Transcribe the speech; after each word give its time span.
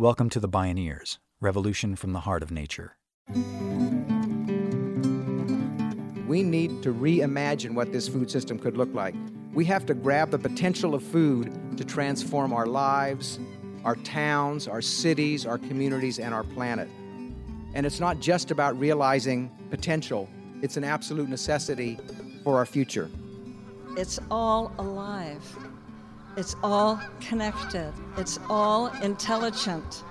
Welcome 0.00 0.30
to 0.30 0.40
the 0.40 0.48
Bioneers 0.48 1.18
Revolution 1.42 1.94
from 1.94 2.14
the 2.14 2.20
Heart 2.20 2.42
of 2.42 2.50
Nature. 2.50 2.96
We 6.26 6.42
need 6.42 6.82
to 6.84 6.94
reimagine 6.94 7.74
what 7.74 7.92
this 7.92 8.08
food 8.08 8.30
system 8.30 8.58
could 8.58 8.78
look 8.78 8.88
like. 8.94 9.14
We 9.52 9.66
have 9.66 9.84
to 9.84 9.92
grab 9.92 10.30
the 10.30 10.38
potential 10.38 10.94
of 10.94 11.02
food 11.02 11.76
to 11.76 11.84
transform 11.84 12.54
our 12.54 12.64
lives, 12.64 13.38
our 13.84 13.94
towns, 13.96 14.66
our 14.66 14.80
cities, 14.80 15.44
our 15.44 15.58
communities, 15.58 16.18
and 16.18 16.32
our 16.32 16.44
planet. 16.44 16.88
And 17.74 17.84
it's 17.84 18.00
not 18.00 18.20
just 18.20 18.50
about 18.50 18.78
realizing 18.78 19.50
potential, 19.68 20.30
it's 20.62 20.78
an 20.78 20.84
absolute 20.84 21.28
necessity 21.28 21.98
for 22.42 22.56
our 22.56 22.64
future. 22.64 23.10
It's 23.98 24.18
all 24.30 24.72
alive. 24.78 25.44
It's 26.36 26.54
all 26.62 27.00
connected. 27.20 27.92
It's 28.16 28.38
all 28.48 28.86
intelligent. 29.02 30.04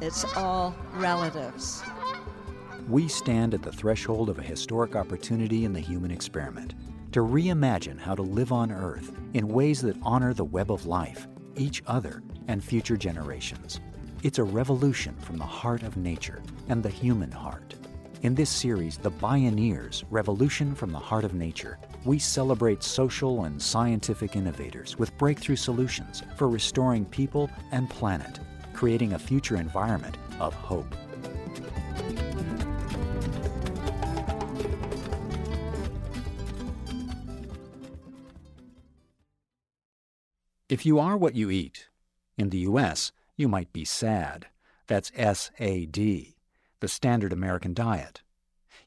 It's 0.00 0.24
all 0.36 0.74
relatives. 0.94 1.82
We 2.88 3.08
stand 3.08 3.54
at 3.54 3.62
the 3.62 3.72
threshold 3.72 4.30
of 4.30 4.38
a 4.38 4.42
historic 4.42 4.94
opportunity 4.94 5.64
in 5.64 5.72
the 5.72 5.80
human 5.80 6.10
experiment 6.10 6.74
to 7.12 7.20
reimagine 7.20 7.98
how 7.98 8.14
to 8.14 8.22
live 8.22 8.52
on 8.52 8.70
Earth 8.70 9.12
in 9.34 9.48
ways 9.48 9.82
that 9.82 9.96
honor 10.02 10.32
the 10.32 10.44
web 10.44 10.70
of 10.70 10.86
life, 10.86 11.26
each 11.56 11.82
other, 11.86 12.22
and 12.46 12.62
future 12.62 12.96
generations. 12.96 13.80
It's 14.22 14.38
a 14.38 14.44
revolution 14.44 15.16
from 15.16 15.38
the 15.38 15.44
heart 15.44 15.82
of 15.82 15.96
nature 15.96 16.40
and 16.68 16.82
the 16.82 16.88
human 16.88 17.32
heart. 17.32 17.74
In 18.22 18.34
this 18.34 18.50
series, 18.50 18.98
The 18.98 19.12
Bioneers 19.12 20.02
Revolution 20.10 20.74
from 20.74 20.90
the 20.90 20.98
Heart 20.98 21.22
of 21.24 21.34
Nature, 21.34 21.78
we 22.04 22.18
celebrate 22.18 22.82
social 22.82 23.44
and 23.44 23.62
scientific 23.62 24.34
innovators 24.34 24.98
with 24.98 25.16
breakthrough 25.18 25.54
solutions 25.54 26.24
for 26.36 26.48
restoring 26.48 27.04
people 27.04 27.48
and 27.70 27.88
planet, 27.88 28.40
creating 28.72 29.12
a 29.12 29.18
future 29.20 29.54
environment 29.56 30.18
of 30.40 30.52
hope. 30.52 30.96
If 40.68 40.84
you 40.84 40.98
are 40.98 41.16
what 41.16 41.36
you 41.36 41.50
eat, 41.50 41.88
in 42.36 42.50
the 42.50 42.58
U.S., 42.58 43.12
you 43.36 43.46
might 43.46 43.72
be 43.72 43.84
SAD. 43.84 44.46
That's 44.88 45.12
S 45.14 45.52
A 45.60 45.86
D, 45.86 46.34
the 46.80 46.88
standard 46.88 47.32
American 47.32 47.74
diet. 47.74 48.22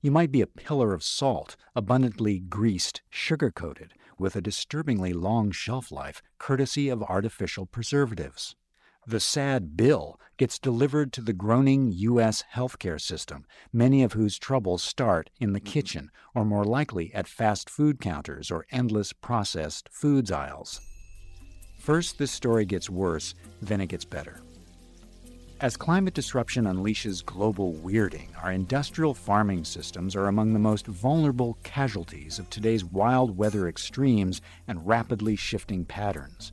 You 0.02 0.12
might 0.12 0.32
be 0.32 0.42
a 0.42 0.48
pillar 0.48 0.94
of 0.94 1.04
salt, 1.04 1.56
abundantly 1.76 2.40
greased, 2.40 3.02
sugar 3.10 3.52
coated, 3.52 3.94
with 4.18 4.36
a 4.36 4.42
disturbingly 4.42 5.14
long 5.14 5.52
shelf 5.52 5.92
life, 5.92 6.22
courtesy 6.38 6.90
of 6.90 7.04
artificial 7.04 7.66
preservatives. 7.66 8.56
The 9.08 9.20
sad 9.20 9.76
bill 9.76 10.20
gets 10.38 10.60
delivered 10.60 11.12
to 11.14 11.22
the 11.22 11.34
groaning 11.34 11.92
U.S. 11.92 12.44
healthcare 12.54 13.02
system, 13.02 13.46
many 13.74 14.04
of 14.04 14.14
whose 14.14 14.38
troubles 14.38 14.84
start 14.84 15.32
in 15.40 15.54
the 15.54 15.60
kitchen, 15.60 16.12
or 16.36 16.46
more 16.46 16.64
likely 16.64 17.12
at 17.14 17.28
fast 17.28 17.70
food 17.70 18.00
counters 18.00 18.52
or 18.52 18.66
endless 18.72 19.12
processed 19.12 19.90
foods 19.92 20.32
aisles. 20.32 20.82
First, 21.80 22.20
this 22.20 22.32
story 22.32 22.66
gets 22.66 22.92
worse, 22.92 23.34
then 23.60 23.82
it 23.82 23.88
gets 23.88 24.06
better. 24.06 24.42
As 25.62 25.78
climate 25.78 26.16
disruption 26.16 26.66
unleashes 26.66 27.24
global 27.24 27.76
weirding, 27.76 28.30
our 28.42 28.52
industrial 28.52 29.14
farming 29.14 29.64
systems 29.64 30.16
are 30.16 30.26
among 30.26 30.54
the 30.54 30.60
most 30.60 30.88
vulnerable 30.88 31.60
casualties 31.62 32.40
of 32.40 32.50
today's 32.50 32.84
wild 32.84 33.38
weather 33.38 33.68
extremes 33.68 34.42
and 34.68 34.88
rapidly 34.88 35.36
shifting 35.36 35.86
patterns. 35.86 36.52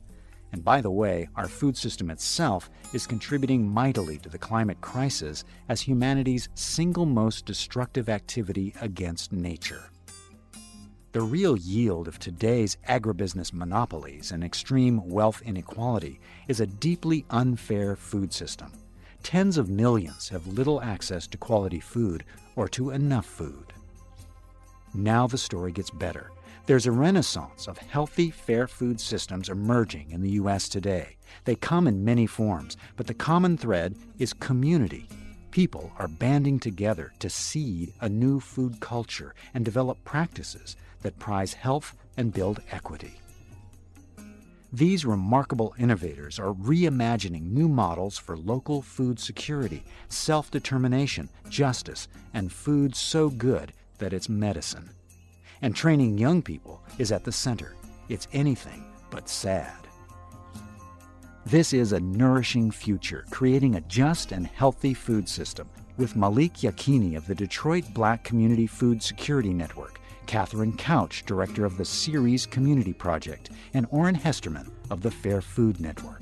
And 0.51 0.63
by 0.63 0.81
the 0.81 0.91
way, 0.91 1.27
our 1.35 1.47
food 1.47 1.75
system 1.75 2.11
itself 2.11 2.69
is 2.93 3.07
contributing 3.07 3.67
mightily 3.67 4.19
to 4.19 4.29
the 4.29 4.37
climate 4.37 4.79
crisis 4.79 5.43
as 5.69 5.81
humanity's 5.81 6.47
single 6.53 7.07
most 7.07 7.47
destructive 7.47 8.09
activity 8.09 8.75
against 8.79 9.33
nature. 9.33 9.89
The 11.13 11.21
real 11.21 11.57
yield 11.57 12.07
of 12.07 12.19
today's 12.19 12.77
agribusiness 12.87 13.53
monopolies 13.53 14.31
and 14.31 14.43
extreme 14.43 15.09
wealth 15.09 15.41
inequality 15.43 16.19
is 16.47 16.59
a 16.59 16.67
deeply 16.67 17.25
unfair 17.31 17.95
food 17.95 18.31
system 18.31 18.71
tens 19.23 19.57
of 19.57 19.69
millions 19.69 20.29
have 20.29 20.47
little 20.47 20.81
access 20.81 21.27
to 21.27 21.37
quality 21.37 21.79
food 21.79 22.23
or 22.55 22.67
to 22.69 22.91
enough 22.91 23.25
food. 23.25 23.73
Now 24.93 25.27
the 25.27 25.37
story 25.37 25.71
gets 25.71 25.89
better. 25.91 26.31
There's 26.65 26.87
a 26.87 26.91
renaissance 26.91 27.67
of 27.67 27.77
healthy, 27.77 28.29
fair 28.29 28.67
food 28.67 29.01
systems 29.01 29.49
emerging 29.49 30.11
in 30.11 30.21
the 30.21 30.31
U.S. 30.31 30.69
today. 30.69 31.17
They 31.45 31.55
come 31.55 31.87
in 31.87 32.05
many 32.05 32.27
forms, 32.27 32.77
but 32.95 33.07
the 33.07 33.13
common 33.13 33.57
thread 33.57 33.95
is 34.19 34.33
community. 34.33 35.07
People 35.51 35.91
are 35.97 36.07
banding 36.07 36.59
together 36.59 37.11
to 37.19 37.29
seed 37.29 37.93
a 38.01 38.09
new 38.09 38.39
food 38.39 38.79
culture 38.79 39.33
and 39.53 39.65
develop 39.65 40.03
practices 40.03 40.75
that 41.01 41.17
prize 41.17 41.53
health 41.53 41.95
and 42.17 42.33
build 42.33 42.61
equity. 42.71 43.19
These 44.71 45.03
remarkable 45.03 45.73
innovators 45.79 46.37
are 46.37 46.53
reimagining 46.53 47.51
new 47.51 47.67
models 47.67 48.19
for 48.19 48.37
local 48.37 48.83
food 48.83 49.19
security, 49.19 49.83
self 50.09 50.51
determination, 50.51 51.27
justice, 51.49 52.07
and 52.35 52.51
food 52.51 52.95
so 52.95 53.29
good 53.29 53.73
that 53.97 54.13
it's 54.13 54.29
medicine. 54.29 54.91
And 55.63 55.75
training 55.75 56.19
young 56.19 56.43
people 56.43 56.83
is 56.99 57.11
at 57.11 57.23
the 57.23 57.31
center. 57.31 57.73
It's 58.09 58.27
anything 58.31 58.85
but 59.09 59.27
sad. 59.27 59.73
This 61.47 61.73
is 61.73 61.93
a 61.93 61.99
nourishing 61.99 62.69
future, 62.69 63.25
creating 63.31 63.75
a 63.75 63.81
just 63.81 64.31
and 64.31 64.45
healthy 64.45 64.93
food 64.93 65.27
system 65.27 65.67
with 65.97 66.15
Malik 66.15 66.53
Yakini 66.53 67.17
of 67.17 67.25
the 67.25 67.33
Detroit 67.33 67.85
Black 67.95 68.23
Community 68.23 68.67
Food 68.67 69.01
Security 69.01 69.51
Network 69.51 69.98
Cathryn 70.29 70.77
Couch, 70.77 71.23
director 71.25 71.65
of 71.65 71.75
the 71.75 71.83
Ceres 71.83 72.45
Community 72.45 72.93
Project, 72.93 73.49
and 73.73 73.87
Oran 73.89 74.13
Hesterman 74.13 74.71
of 74.91 75.01
the 75.01 75.09
Fair 75.09 75.41
Food 75.41 75.79
Network. 75.79 76.21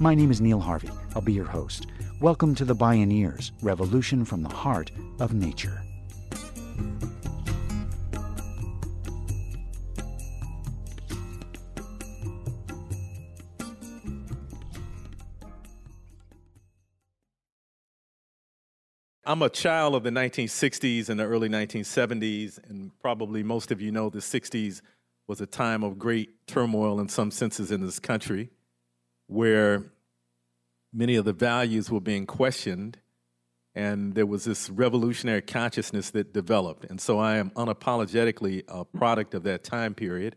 My 0.00 0.14
name 0.14 0.30
is 0.30 0.40
Neil 0.40 0.58
Harvey. 0.58 0.88
I'll 1.14 1.20
be 1.20 1.34
your 1.34 1.44
host. 1.44 1.86
Welcome 2.18 2.54
to 2.54 2.64
the 2.64 2.74
Bioneers 2.74 3.50
Revolution 3.60 4.24
from 4.24 4.42
the 4.42 4.48
Heart 4.48 4.90
of 5.20 5.34
Nature. 5.34 5.82
I'm 19.28 19.42
a 19.42 19.50
child 19.50 19.96
of 19.96 20.04
the 20.04 20.10
1960s 20.10 21.08
and 21.08 21.18
the 21.18 21.24
early 21.24 21.48
1970s, 21.48 22.60
and 22.70 22.96
probably 23.00 23.42
most 23.42 23.72
of 23.72 23.80
you 23.80 23.90
know 23.90 24.08
the 24.08 24.20
60s 24.20 24.82
was 25.26 25.40
a 25.40 25.46
time 25.46 25.82
of 25.82 25.98
great 25.98 26.46
turmoil 26.46 27.00
in 27.00 27.08
some 27.08 27.32
senses 27.32 27.72
in 27.72 27.80
this 27.80 27.98
country, 27.98 28.50
where 29.26 29.82
many 30.92 31.16
of 31.16 31.24
the 31.24 31.32
values 31.32 31.90
were 31.90 32.00
being 32.00 32.24
questioned, 32.24 32.98
and 33.74 34.14
there 34.14 34.26
was 34.26 34.44
this 34.44 34.70
revolutionary 34.70 35.42
consciousness 35.42 36.10
that 36.10 36.32
developed. 36.32 36.84
And 36.84 37.00
so 37.00 37.18
I 37.18 37.38
am 37.38 37.50
unapologetically 37.50 38.62
a 38.68 38.84
product 38.84 39.34
of 39.34 39.42
that 39.42 39.64
time 39.64 39.94
period. 39.94 40.36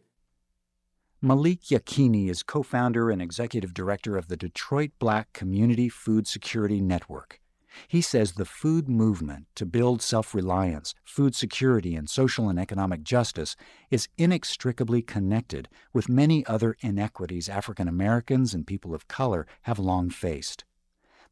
Malik 1.21 1.61
Yakini 1.65 2.27
is 2.27 2.41
co 2.41 2.63
founder 2.63 3.11
and 3.11 3.21
executive 3.21 3.75
director 3.75 4.17
of 4.17 4.29
the 4.29 4.37
Detroit 4.37 4.93
Black 4.97 5.31
Community 5.31 5.89
Food 5.89 6.25
Security 6.25 6.81
Network. 6.81 7.39
He 7.87 8.01
says 8.01 8.33
the 8.33 8.45
food 8.45 8.89
movement 8.89 9.47
to 9.55 9.65
build 9.65 10.01
self 10.01 10.33
reliance, 10.33 10.95
food 11.03 11.35
security, 11.35 11.95
and 11.95 12.09
social 12.09 12.49
and 12.49 12.59
economic 12.59 13.03
justice 13.03 13.55
is 13.91 14.07
inextricably 14.17 15.01
connected 15.01 15.69
with 15.93 16.09
many 16.09 16.45
other 16.45 16.75
inequities 16.81 17.47
African 17.49 17.87
Americans 17.87 18.53
and 18.53 18.65
people 18.65 18.95
of 18.95 19.07
color 19.07 19.45
have 19.63 19.79
long 19.79 20.09
faced. 20.09 20.65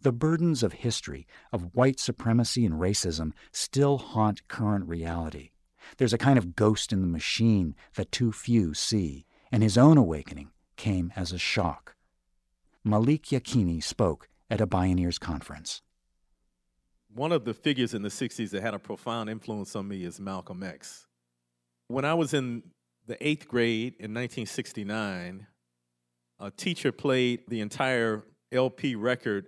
The 0.02 0.12
burdens 0.12 0.62
of 0.62 0.74
history, 0.74 1.25
of 1.51 1.74
white 1.74 2.00
supremacy 2.00 2.66
and 2.66 2.75
racism, 2.75 3.31
still 3.51 3.98
haunt 3.98 4.48
current 4.48 4.88
reality. 4.88 5.51
There's 5.98 6.13
a 6.13 6.19
kind 6.19 6.38
of 6.38 6.56
ghost 6.56 6.94
in 6.94 7.01
the 7.01 7.07
machine 7.07 7.75
that 7.95 8.12
too 8.12 8.31
few 8.31 8.74
see, 8.74 9.25
and 9.51 9.63
his 9.63 9.78
own 9.78 9.98
awakening 9.98 10.51
came 10.75 11.12
as 11.16 11.31
a 11.31 11.40
shock. 11.40 11.95
Malik 12.83 13.24
Yakini 13.25 13.81
spoke 13.81 14.30
at 14.50 14.62
a 14.62 14.68
Bioneers 14.68 15.19
conference 15.19 15.81
one 17.18 17.31
of 17.31 17.46
the 17.46 17.54
figures 17.54 17.96
in 17.96 18.04
the 18.04 18.10
60s 18.10 18.52
that 18.52 18.62
had 18.62 18.75
a 18.75 18.80
profound 18.80 19.30
influence 19.30 19.75
on 19.75 19.88
me 19.88 20.04
is 20.04 20.19
Malcolm 20.19 20.62
X. 20.62 21.08
When 21.88 22.06
I 22.06 22.14
was 22.14 22.34
in 22.34 22.64
the 23.08 23.18
eighth 23.25 23.48
grade 23.48 23.94
in 23.94 24.14
1969, 24.14 25.48
a 26.40 26.52
teacher 26.52 26.92
played 26.92 27.42
the 27.48 27.62
entire 27.62 28.24
LP 28.52 28.96
record 28.96 29.48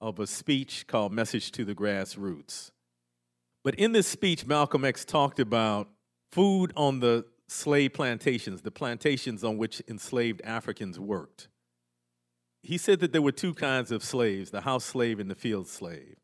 of 0.00 0.20
a 0.20 0.26
speech 0.26 0.86
called 0.86 1.12
Message 1.12 1.50
to 1.52 1.64
the 1.64 1.74
Grassroots. 1.74 2.70
But 3.64 3.74
in 3.74 3.90
this 3.92 4.06
speech, 4.06 4.46
Malcolm 4.46 4.84
X 4.84 5.04
talked 5.04 5.40
about 5.40 5.88
food 6.30 6.72
on 6.76 7.00
the 7.00 7.24
slave 7.48 7.94
plantations, 7.94 8.62
the 8.62 8.70
plantations 8.70 9.42
on 9.42 9.58
which 9.58 9.82
enslaved 9.88 10.40
Africans 10.42 11.00
worked. 11.00 11.48
he 12.62 12.78
said 12.78 13.00
that 13.00 13.12
there 13.12 13.22
were 13.22 13.32
two 13.32 13.54
kinds 13.54 13.90
of 13.90 14.04
slaves 14.04 14.50
the 14.50 14.60
house 14.60 14.84
slave 14.84 15.18
and 15.18 15.30
the 15.30 15.34
field 15.34 15.66
slave. 15.66 16.16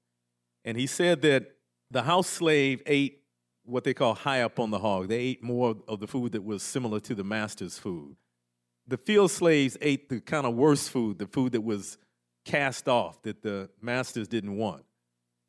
And 0.64 0.78
he 0.78 0.86
said 0.86 1.22
that 1.22 1.56
the 1.90 2.02
house 2.02 2.28
slave 2.28 2.82
ate 2.86 3.22
what 3.64 3.84
they 3.84 3.94
call 3.94 4.14
high 4.14 4.42
up 4.42 4.58
on 4.58 4.70
the 4.70 4.78
hog. 4.78 5.08
They 5.08 5.18
ate 5.18 5.42
more 5.42 5.76
of 5.88 6.00
the 6.00 6.06
food 6.06 6.32
that 6.32 6.44
was 6.44 6.62
similar 6.62 7.00
to 7.00 7.14
the 7.14 7.24
master's 7.24 7.78
food. 7.78 8.16
The 8.86 8.98
field 8.98 9.30
slaves 9.30 9.78
ate 9.80 10.08
the 10.08 10.20
kind 10.20 10.46
of 10.46 10.54
worse 10.54 10.88
food, 10.88 11.18
the 11.18 11.26
food 11.26 11.52
that 11.52 11.62
was 11.62 11.96
cast 12.44 12.88
off, 12.88 13.22
that 13.22 13.42
the 13.42 13.70
masters 13.80 14.28
didn't 14.28 14.56
want. 14.56 14.84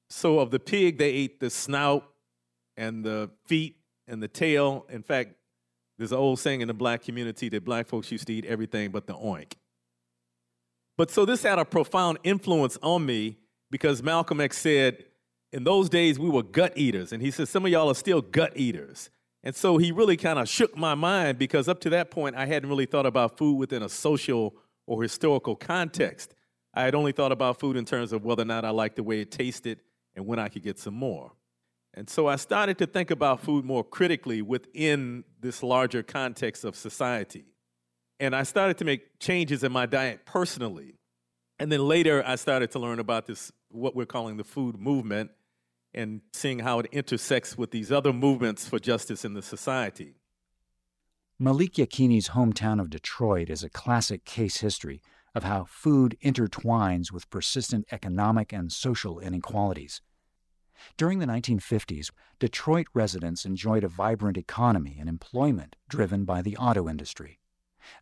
So, 0.10 0.40
of 0.40 0.52
the 0.52 0.60
pig, 0.60 0.98
they 0.98 1.10
ate 1.10 1.40
the 1.40 1.50
snout 1.50 2.08
and 2.78 3.04
the 3.04 3.32
feet 3.48 3.78
and 4.08 4.22
the 4.22 4.28
tail. 4.28 4.86
In 4.90 5.02
fact, 5.02 5.34
there's 5.98 6.12
an 6.12 6.18
old 6.18 6.40
saying 6.40 6.62
in 6.62 6.68
the 6.68 6.74
black 6.74 7.04
community 7.04 7.50
that 7.50 7.66
black 7.66 7.88
folks 7.88 8.12
used 8.12 8.28
to 8.28 8.34
eat 8.34 8.46
everything 8.46 8.92
but 8.92 9.08
the 9.08 9.14
oink. 9.14 9.54
But 10.98 11.12
so 11.12 11.26
this 11.26 11.44
had 11.44 11.60
a 11.60 11.66
profound 11.66 12.20
influence 12.24 12.78
on 12.82 13.06
me 13.06 13.38
because 13.72 14.04
Malcolm 14.04 14.40
X 14.42 14.58
said, 14.58 15.06
in 15.52 15.64
those 15.64 15.90
days 15.90 16.20
we 16.20 16.30
were 16.30 16.44
gut 16.44 16.74
eaters. 16.76 17.12
And 17.12 17.22
he 17.22 17.32
said, 17.32 17.48
some 17.48 17.66
of 17.66 17.72
y'all 17.72 17.90
are 17.90 17.96
still 17.96 18.22
gut 18.22 18.54
eaters. 18.56 19.10
And 19.44 19.56
so 19.56 19.78
he 19.78 19.92
really 19.92 20.18
kind 20.18 20.40
of 20.40 20.50
shook 20.50 20.76
my 20.76 20.96
mind 20.96 21.38
because 21.38 21.68
up 21.68 21.80
to 21.82 21.90
that 21.92 22.10
point, 22.10 22.36
I 22.36 22.46
hadn't 22.46 22.68
really 22.68 22.88
thought 22.88 23.06
about 23.06 23.38
food 23.38 23.58
within 23.58 23.84
a 23.84 23.90
social 23.90 24.56
or 24.88 25.02
historical 25.02 25.56
context. 25.56 26.34
I 26.74 26.82
had 26.82 26.96
only 26.96 27.12
thought 27.12 27.32
about 27.32 27.60
food 27.60 27.78
in 27.78 27.86
terms 27.86 28.12
of 28.12 28.26
whether 28.26 28.42
or 28.42 28.46
not 28.46 28.66
I 28.66 28.72
liked 28.72 28.96
the 28.98 29.04
way 29.04 29.22
it 29.22 29.32
tasted 29.32 29.82
and 30.16 30.26
when 30.26 30.40
I 30.40 30.50
could 30.50 30.64
get 30.64 30.80
some 30.80 30.96
more. 30.96 31.32
And 31.94 32.10
so 32.10 32.28
I 32.28 32.36
started 32.36 32.78
to 32.80 32.88
think 32.88 33.12
about 33.12 33.40
food 33.40 33.64
more 33.64 33.84
critically 33.84 34.42
within 34.42 35.24
this 35.40 35.64
larger 35.64 36.04
context 36.04 36.66
of 36.66 36.76
society. 36.76 37.46
And 38.20 38.36
I 38.36 38.44
started 38.44 38.78
to 38.80 38.86
make 38.86 39.20
changes 39.20 39.64
in 39.64 39.72
my 39.72 39.86
diet 39.86 40.26
personally. 40.26 40.96
And 41.58 41.72
then 41.72 41.88
later 41.88 42.24
I 42.26 42.36
started 42.36 42.72
to 42.72 42.80
learn 42.80 43.00
about 43.00 43.28
this, 43.28 43.52
what 43.70 43.96
we're 43.96 44.06
calling 44.06 44.38
the 44.38 44.44
food 44.44 44.78
movement, 44.78 45.32
and 45.94 46.22
seeing 46.34 46.60
how 46.60 46.80
it 46.80 46.88
intersects 46.92 47.58
with 47.58 47.72
these 47.72 47.92
other 47.92 48.12
movements 48.12 48.68
for 48.68 48.80
justice 48.80 49.24
in 49.24 49.34
the 49.34 49.42
society. 49.42 50.16
Malik 51.40 51.74
Yakini's 51.74 52.30
hometown 52.30 52.80
of 52.82 52.90
Detroit 52.90 53.50
is 53.50 53.64
a 53.64 53.70
classic 53.70 54.26
case 54.26 54.58
history 54.58 55.02
of 55.34 55.44
how 55.44 55.66
food 55.66 56.18
intertwines 56.24 57.12
with 57.12 57.30
persistent 57.30 57.86
economic 57.92 58.54
and 58.54 58.72
social 58.72 59.20
inequalities. 59.20 60.02
During 60.98 61.20
the 61.20 61.26
1950s, 61.26 62.12
Detroit 62.40 62.88
residents 62.94 63.46
enjoyed 63.46 63.84
a 63.84 63.90
vibrant 63.90 64.38
economy 64.38 64.98
and 65.00 65.10
employment 65.10 65.76
driven 65.90 66.26
by 66.26 66.42
the 66.42 66.58
auto 66.58 66.88
industry. 66.88 67.40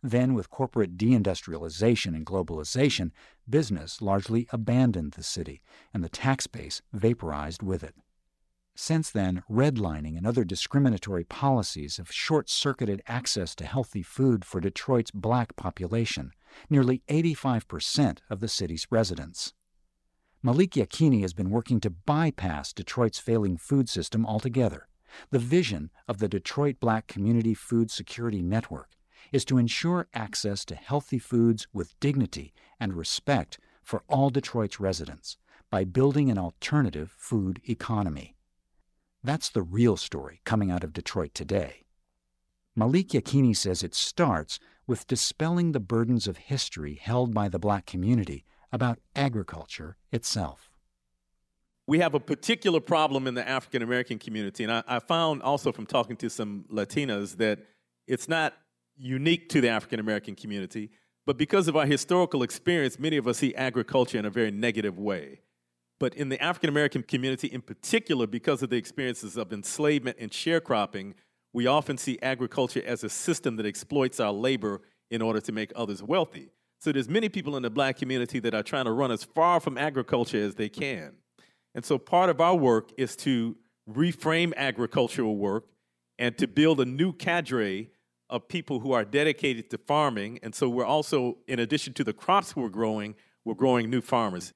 Then, 0.02 0.34
with 0.34 0.50
corporate 0.50 0.96
deindustrialization 0.96 2.14
and 2.14 2.26
globalization, 2.26 3.10
business 3.48 4.00
largely 4.00 4.46
abandoned 4.50 5.12
the 5.12 5.22
city, 5.22 5.62
and 5.92 6.02
the 6.02 6.08
tax 6.08 6.46
base 6.46 6.82
vaporized 6.92 7.62
with 7.62 7.82
it. 7.82 7.94
Since 8.76 9.10
then, 9.10 9.44
redlining 9.48 10.16
and 10.16 10.26
other 10.26 10.44
discriminatory 10.44 11.22
policies 11.24 11.98
have 11.98 12.10
short 12.10 12.50
circuited 12.50 13.02
access 13.06 13.54
to 13.56 13.66
healthy 13.66 14.02
food 14.02 14.44
for 14.44 14.60
Detroit's 14.60 15.12
black 15.12 15.54
population, 15.54 16.32
nearly 16.68 17.02
85% 17.08 18.18
of 18.28 18.40
the 18.40 18.48
city's 18.48 18.86
residents. 18.90 19.54
Malik 20.42 20.72
Yakini 20.72 21.22
has 21.22 21.32
been 21.32 21.50
working 21.50 21.80
to 21.80 21.90
bypass 21.90 22.72
Detroit's 22.72 23.18
failing 23.18 23.56
food 23.56 23.88
system 23.88 24.26
altogether. 24.26 24.88
The 25.30 25.38
vision 25.38 25.90
of 26.08 26.18
the 26.18 26.28
Detroit 26.28 26.80
Black 26.80 27.06
Community 27.06 27.54
Food 27.54 27.90
Security 27.90 28.42
Network 28.42 28.90
is 29.34 29.44
to 29.44 29.58
ensure 29.58 30.06
access 30.14 30.64
to 30.64 30.76
healthy 30.76 31.18
foods 31.18 31.66
with 31.72 31.98
dignity 31.98 32.54
and 32.78 32.94
respect 32.94 33.58
for 33.82 34.04
all 34.06 34.30
Detroit's 34.30 34.78
residents 34.78 35.38
by 35.72 35.82
building 35.82 36.30
an 36.30 36.38
alternative 36.38 37.12
food 37.18 37.60
economy. 37.68 38.36
That's 39.24 39.48
the 39.48 39.62
real 39.62 39.96
story 39.96 40.40
coming 40.44 40.70
out 40.70 40.84
of 40.84 40.92
Detroit 40.92 41.34
today. 41.34 41.82
Malik 42.76 43.08
Yakini 43.08 43.56
says 43.56 43.82
it 43.82 43.96
starts 43.96 44.60
with 44.86 45.08
dispelling 45.08 45.72
the 45.72 45.80
burdens 45.80 46.28
of 46.28 46.36
history 46.36 46.94
held 47.02 47.34
by 47.34 47.48
the 47.48 47.58
black 47.58 47.86
community 47.86 48.44
about 48.70 49.00
agriculture 49.16 49.96
itself. 50.12 50.70
We 51.88 51.98
have 51.98 52.14
a 52.14 52.20
particular 52.20 52.78
problem 52.78 53.26
in 53.26 53.34
the 53.34 53.46
African 53.48 53.82
American 53.82 54.20
community, 54.20 54.62
and 54.62 54.72
I, 54.72 54.84
I, 54.86 55.00
found 55.00 55.42
also 55.42 55.72
from 55.72 55.86
talking 55.86 56.16
to 56.18 56.30
some 56.30 56.66
Latinas 56.70 57.36
that 57.38 57.58
it's 58.06 58.28
not 58.28 58.54
unique 58.96 59.48
to 59.50 59.60
the 59.60 59.68
African 59.68 60.00
American 60.00 60.34
community, 60.34 60.90
but 61.26 61.38
because 61.38 61.68
of 61.68 61.76
our 61.76 61.86
historical 61.86 62.42
experience, 62.42 62.98
many 62.98 63.16
of 63.16 63.26
us 63.26 63.38
see 63.38 63.54
agriculture 63.54 64.18
in 64.18 64.24
a 64.24 64.30
very 64.30 64.50
negative 64.50 64.98
way. 64.98 65.40
But 65.98 66.14
in 66.14 66.28
the 66.28 66.42
African 66.42 66.68
American 66.68 67.02
community 67.02 67.48
in 67.48 67.62
particular, 67.62 68.26
because 68.26 68.62
of 68.62 68.70
the 68.70 68.76
experiences 68.76 69.36
of 69.36 69.52
enslavement 69.52 70.18
and 70.20 70.30
sharecropping, 70.30 71.14
we 71.52 71.66
often 71.66 71.96
see 71.96 72.18
agriculture 72.20 72.82
as 72.84 73.04
a 73.04 73.08
system 73.08 73.56
that 73.56 73.66
exploits 73.66 74.20
our 74.20 74.32
labor 74.32 74.82
in 75.10 75.22
order 75.22 75.40
to 75.40 75.52
make 75.52 75.72
others 75.76 76.02
wealthy. 76.02 76.50
So 76.80 76.92
there's 76.92 77.08
many 77.08 77.28
people 77.28 77.56
in 77.56 77.62
the 77.62 77.70
black 77.70 77.96
community 77.96 78.40
that 78.40 78.54
are 78.54 78.62
trying 78.62 78.84
to 78.84 78.92
run 78.92 79.10
as 79.10 79.24
far 79.24 79.60
from 79.60 79.78
agriculture 79.78 80.44
as 80.44 80.56
they 80.56 80.68
can. 80.68 81.14
And 81.74 81.84
so 81.84 81.96
part 81.96 82.28
of 82.28 82.40
our 82.40 82.56
work 82.56 82.90
is 82.98 83.16
to 83.16 83.56
reframe 83.88 84.52
agricultural 84.56 85.36
work 85.36 85.64
and 86.18 86.36
to 86.38 86.46
build 86.46 86.80
a 86.80 86.84
new 86.84 87.12
cadre 87.12 87.90
of 88.30 88.48
people 88.48 88.80
who 88.80 88.92
are 88.92 89.04
dedicated 89.04 89.70
to 89.70 89.78
farming. 89.78 90.38
And 90.42 90.54
so 90.54 90.68
we're 90.68 90.84
also, 90.84 91.38
in 91.46 91.58
addition 91.58 91.92
to 91.94 92.04
the 92.04 92.12
crops 92.12 92.56
we're 92.56 92.68
growing, 92.68 93.14
we're 93.44 93.54
growing 93.54 93.90
new 93.90 94.00
farmers. 94.00 94.52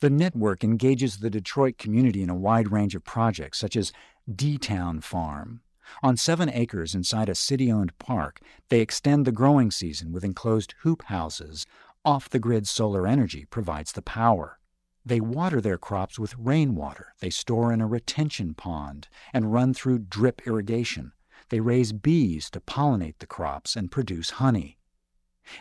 The 0.00 0.10
network 0.10 0.64
engages 0.64 1.18
the 1.18 1.30
Detroit 1.30 1.78
community 1.78 2.22
in 2.22 2.30
a 2.30 2.34
wide 2.34 2.72
range 2.72 2.94
of 2.94 3.04
projects, 3.04 3.58
such 3.58 3.76
as 3.76 3.92
D 4.32 4.58
Town 4.58 5.00
Farm. 5.00 5.60
On 6.02 6.16
seven 6.16 6.48
acres 6.48 6.94
inside 6.94 7.28
a 7.28 7.34
city 7.34 7.70
owned 7.70 7.96
park, 7.98 8.40
they 8.68 8.80
extend 8.80 9.24
the 9.24 9.32
growing 9.32 9.70
season 9.70 10.12
with 10.12 10.24
enclosed 10.24 10.74
hoop 10.80 11.04
houses. 11.04 11.66
Off 12.04 12.28
the 12.28 12.38
grid 12.38 12.66
solar 12.66 13.06
energy 13.06 13.44
provides 13.44 13.92
the 13.92 14.02
power. 14.02 14.58
They 15.04 15.20
water 15.20 15.60
their 15.60 15.78
crops 15.78 16.18
with 16.18 16.36
rainwater 16.38 17.14
they 17.20 17.30
store 17.30 17.72
in 17.72 17.80
a 17.80 17.86
retention 17.86 18.54
pond 18.54 19.08
and 19.32 19.52
run 19.52 19.74
through 19.74 19.98
drip 20.00 20.46
irrigation. 20.46 21.12
They 21.52 21.60
raise 21.60 21.92
bees 21.92 22.50
to 22.50 22.60
pollinate 22.60 23.20
the 23.20 23.28
crops 23.28 23.76
and 23.76 23.92
produce 23.92 24.30
honey. 24.42 24.78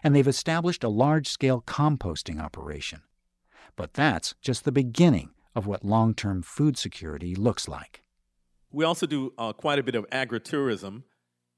And 0.03 0.15
they've 0.15 0.27
established 0.27 0.83
a 0.83 0.89
large 0.89 1.27
scale 1.29 1.61
composting 1.61 2.41
operation 2.41 3.03
but 3.75 3.93
that's 3.93 4.35
just 4.41 4.63
the 4.63 4.71
beginning 4.71 5.31
of 5.55 5.67
what 5.67 5.83
long 5.83 6.13
term 6.13 6.41
food 6.41 6.77
security 6.77 7.35
looks 7.35 7.67
like. 7.67 8.03
We 8.71 8.85
also 8.85 9.05
do 9.05 9.33
uh, 9.37 9.53
quite 9.53 9.79
a 9.79 9.83
bit 9.83 9.95
of 9.95 10.09
agritourism, 10.09 11.03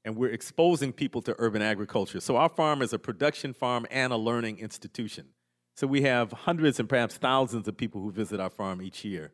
and 0.04 0.16
we're 0.16 0.30
exposing 0.30 0.92
people 0.92 1.22
to 1.22 1.34
urban 1.38 1.62
agriculture. 1.62 2.20
So, 2.20 2.36
our 2.36 2.48
farm 2.48 2.82
is 2.82 2.92
a 2.92 2.98
production 2.98 3.52
farm 3.52 3.86
and 3.90 4.12
a 4.12 4.16
learning 4.16 4.58
institution. 4.58 5.28
So, 5.76 5.86
we 5.86 6.02
have 6.02 6.32
hundreds 6.32 6.80
and 6.80 6.88
perhaps 6.88 7.16
thousands 7.16 7.68
of 7.68 7.76
people 7.76 8.00
who 8.00 8.10
visit 8.10 8.40
our 8.40 8.50
farm 8.50 8.82
each 8.82 9.04
year. 9.04 9.32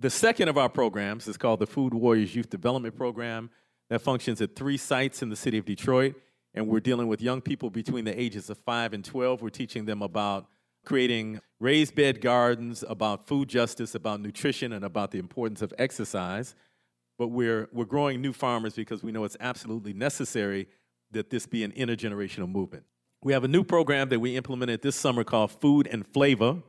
The 0.00 0.10
second 0.10 0.48
of 0.48 0.58
our 0.58 0.68
programs 0.68 1.28
is 1.28 1.36
called 1.36 1.60
the 1.60 1.66
Food 1.66 1.94
Warriors 1.94 2.34
Youth 2.34 2.50
Development 2.50 2.96
Program 2.96 3.50
that 3.90 4.00
functions 4.00 4.40
at 4.40 4.56
three 4.56 4.76
sites 4.76 5.22
in 5.22 5.28
the 5.28 5.36
city 5.36 5.58
of 5.58 5.64
Detroit. 5.64 6.14
And 6.54 6.68
we're 6.68 6.80
dealing 6.80 7.08
with 7.08 7.22
young 7.22 7.40
people 7.40 7.70
between 7.70 8.04
the 8.04 8.18
ages 8.18 8.50
of 8.50 8.58
5 8.58 8.92
and 8.92 9.04
12. 9.04 9.40
We're 9.42 9.48
teaching 9.48 9.84
them 9.84 10.02
about 10.02 10.46
creating 10.84 11.40
raised 11.60 11.94
bed 11.94 12.20
gardens 12.20 12.84
about 12.88 13.26
food 13.26 13.48
justice, 13.48 13.94
about 13.94 14.20
nutrition, 14.20 14.72
and 14.72 14.84
about 14.84 15.10
the 15.12 15.18
importance 15.18 15.62
of 15.62 15.72
exercise. 15.78 16.54
But 17.18 17.28
we're, 17.28 17.68
we're 17.72 17.84
growing 17.84 18.20
new 18.20 18.32
farmers 18.32 18.74
because 18.74 19.02
we 19.02 19.12
know 19.12 19.24
it's 19.24 19.36
absolutely 19.40 19.92
necessary 19.92 20.68
that 21.12 21.30
this 21.30 21.46
be 21.46 21.62
an 21.62 21.72
intergenerational 21.72 22.50
movement. 22.50 22.84
We 23.22 23.32
have 23.32 23.44
a 23.44 23.48
new 23.48 23.62
program 23.62 24.08
that 24.08 24.18
we 24.18 24.36
implemented 24.36 24.82
this 24.82 24.96
summer 24.96 25.22
called 25.22 25.52
Food 25.52 25.86
and 25.86 26.06
Flavor. 26.06 26.62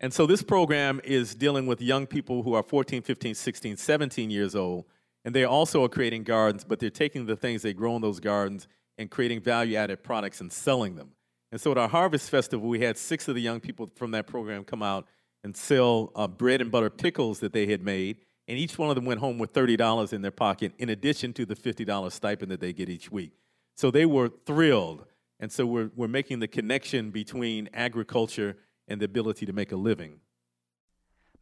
And 0.00 0.12
so 0.12 0.26
this 0.26 0.42
program 0.42 1.00
is 1.04 1.34
dealing 1.34 1.66
with 1.66 1.80
young 1.80 2.06
people 2.06 2.42
who 2.42 2.54
are 2.54 2.62
14, 2.62 3.02
15, 3.02 3.34
16, 3.34 3.76
17 3.76 4.30
years 4.30 4.54
old. 4.54 4.84
And 5.24 5.34
they 5.34 5.44
also 5.44 5.84
are 5.84 5.88
creating 5.88 6.24
gardens, 6.24 6.64
but 6.64 6.80
they're 6.80 6.90
taking 6.90 7.26
the 7.26 7.36
things 7.36 7.62
they 7.62 7.72
grow 7.72 7.94
in 7.96 8.02
those 8.02 8.20
gardens 8.20 8.66
and 8.98 9.10
creating 9.10 9.40
value 9.40 9.76
added 9.76 10.02
products 10.02 10.40
and 10.40 10.52
selling 10.52 10.96
them. 10.96 11.12
And 11.50 11.60
so 11.60 11.70
at 11.70 11.78
our 11.78 11.88
Harvest 11.88 12.30
Festival, 12.30 12.68
we 12.68 12.80
had 12.80 12.96
six 12.96 13.28
of 13.28 13.34
the 13.34 13.40
young 13.40 13.60
people 13.60 13.90
from 13.94 14.10
that 14.12 14.26
program 14.26 14.64
come 14.64 14.82
out 14.82 15.06
and 15.44 15.56
sell 15.56 16.10
uh, 16.14 16.26
bread 16.26 16.60
and 16.60 16.70
butter 16.70 16.90
pickles 16.90 17.40
that 17.40 17.52
they 17.52 17.66
had 17.66 17.82
made. 17.82 18.18
And 18.48 18.58
each 18.58 18.78
one 18.78 18.88
of 18.88 18.96
them 18.96 19.04
went 19.04 19.20
home 19.20 19.38
with 19.38 19.52
$30 19.52 20.12
in 20.12 20.22
their 20.22 20.30
pocket, 20.30 20.72
in 20.78 20.88
addition 20.88 21.32
to 21.34 21.46
the 21.46 21.54
$50 21.54 22.10
stipend 22.10 22.50
that 22.50 22.60
they 22.60 22.72
get 22.72 22.88
each 22.88 23.10
week. 23.12 23.32
So 23.76 23.90
they 23.90 24.06
were 24.06 24.30
thrilled. 24.46 25.04
And 25.40 25.50
so 25.50 25.66
we're, 25.66 25.90
we're 25.94 26.08
making 26.08 26.40
the 26.40 26.48
connection 26.48 27.10
between 27.10 27.68
agriculture 27.72 28.56
and 28.88 29.00
the 29.00 29.04
ability 29.04 29.46
to 29.46 29.52
make 29.52 29.72
a 29.72 29.76
living. 29.76 30.20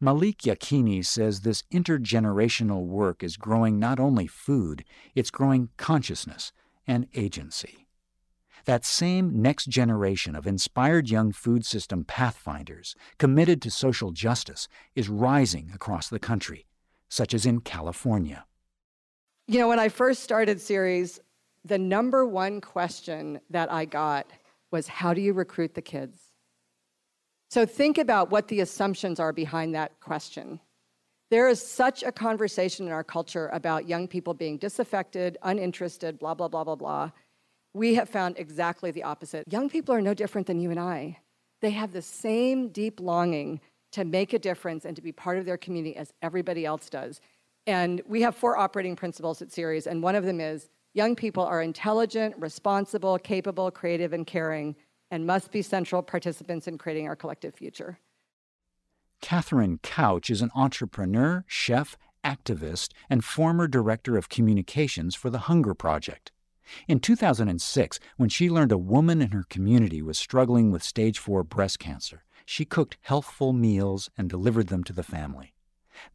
Malik 0.03 0.39
Yakini 0.39 1.05
says 1.05 1.41
this 1.41 1.63
intergenerational 1.71 2.87
work 2.87 3.21
is 3.21 3.37
growing 3.37 3.77
not 3.77 3.99
only 3.99 4.25
food, 4.25 4.83
it's 5.13 5.29
growing 5.29 5.69
consciousness 5.77 6.51
and 6.87 7.07
agency. 7.13 7.85
That 8.65 8.83
same 8.83 9.43
next 9.43 9.67
generation 9.69 10.35
of 10.35 10.47
inspired 10.47 11.11
young 11.11 11.31
food 11.31 11.67
system 11.67 12.03
pathfinders 12.03 12.95
committed 13.19 13.61
to 13.61 13.69
social 13.69 14.09
justice 14.09 14.67
is 14.95 15.07
rising 15.07 15.69
across 15.71 16.09
the 16.09 16.17
country, 16.17 16.65
such 17.07 17.35
as 17.35 17.45
in 17.45 17.61
California. 17.61 18.45
You 19.45 19.59
know, 19.59 19.67
when 19.67 19.79
I 19.79 19.89
first 19.89 20.23
started 20.23 20.59
Ceres, 20.59 21.19
the 21.63 21.77
number 21.77 22.25
one 22.25 22.59
question 22.59 23.39
that 23.51 23.71
I 23.71 23.85
got 23.85 24.25
was 24.71 24.87
how 24.87 25.13
do 25.13 25.21
you 25.21 25.33
recruit 25.33 25.75
the 25.75 25.81
kids? 25.83 26.30
So 27.51 27.65
think 27.65 27.97
about 27.97 28.31
what 28.31 28.47
the 28.47 28.61
assumptions 28.61 29.19
are 29.19 29.33
behind 29.33 29.75
that 29.75 29.99
question. 29.99 30.61
There 31.31 31.49
is 31.49 31.61
such 31.61 32.01
a 32.01 32.09
conversation 32.09 32.87
in 32.87 32.93
our 32.93 33.03
culture 33.03 33.49
about 33.51 33.89
young 33.89 34.07
people 34.07 34.33
being 34.33 34.57
disaffected, 34.57 35.37
uninterested, 35.43 36.17
blah, 36.17 36.33
blah, 36.33 36.47
blah, 36.47 36.63
blah, 36.63 36.75
blah. 36.75 37.11
We 37.73 37.95
have 37.95 38.07
found 38.07 38.37
exactly 38.37 38.91
the 38.91 39.03
opposite. 39.03 39.51
Young 39.51 39.69
people 39.69 39.93
are 39.93 39.99
no 39.99 40.13
different 40.13 40.47
than 40.47 40.61
you 40.61 40.71
and 40.71 40.79
I. 40.79 41.19
They 41.59 41.71
have 41.71 41.91
the 41.91 42.01
same 42.01 42.69
deep 42.69 43.01
longing 43.01 43.59
to 43.91 44.05
make 44.05 44.31
a 44.31 44.39
difference 44.39 44.85
and 44.85 44.95
to 44.95 45.01
be 45.01 45.11
part 45.11 45.37
of 45.37 45.43
their 45.43 45.57
community 45.57 45.97
as 45.97 46.13
everybody 46.21 46.65
else 46.65 46.89
does. 46.89 47.19
And 47.67 48.01
we 48.07 48.21
have 48.21 48.33
four 48.33 48.55
operating 48.55 48.95
principles 48.95 49.41
at 49.41 49.51
Ceres, 49.51 49.87
and 49.87 50.01
one 50.01 50.15
of 50.15 50.23
them 50.23 50.39
is 50.39 50.69
young 50.93 51.17
people 51.17 51.43
are 51.43 51.61
intelligent, 51.61 52.33
responsible, 52.37 53.17
capable, 53.19 53.71
creative, 53.71 54.13
and 54.13 54.25
caring, 54.25 54.73
and 55.11 55.27
must 55.27 55.51
be 55.51 55.61
central 55.61 56.01
participants 56.01 56.67
in 56.67 56.77
creating 56.77 57.07
our 57.07 57.15
collective 57.15 57.53
future. 57.53 57.99
Cathryn 59.21 59.81
Couch 59.83 60.31
is 60.31 60.41
an 60.41 60.49
entrepreneur, 60.55 61.43
chef, 61.47 61.97
activist, 62.23 62.89
and 63.09 63.23
former 63.23 63.67
director 63.67 64.17
of 64.17 64.29
communications 64.29 65.13
for 65.13 65.29
the 65.29 65.39
Hunger 65.39 65.75
Project. 65.75 66.31
In 66.87 66.99
2006, 66.99 67.99
when 68.17 68.29
she 68.29 68.49
learned 68.49 68.71
a 68.71 68.77
woman 68.77 69.21
in 69.21 69.31
her 69.31 69.43
community 69.49 70.01
was 70.01 70.17
struggling 70.17 70.71
with 70.71 70.81
stage 70.83 71.19
4 71.19 71.43
breast 71.43 71.77
cancer, 71.79 72.23
she 72.45 72.65
cooked 72.65 72.97
healthful 73.01 73.53
meals 73.53 74.09
and 74.17 74.29
delivered 74.29 74.67
them 74.67 74.83
to 74.85 74.93
the 74.93 75.03
family. 75.03 75.53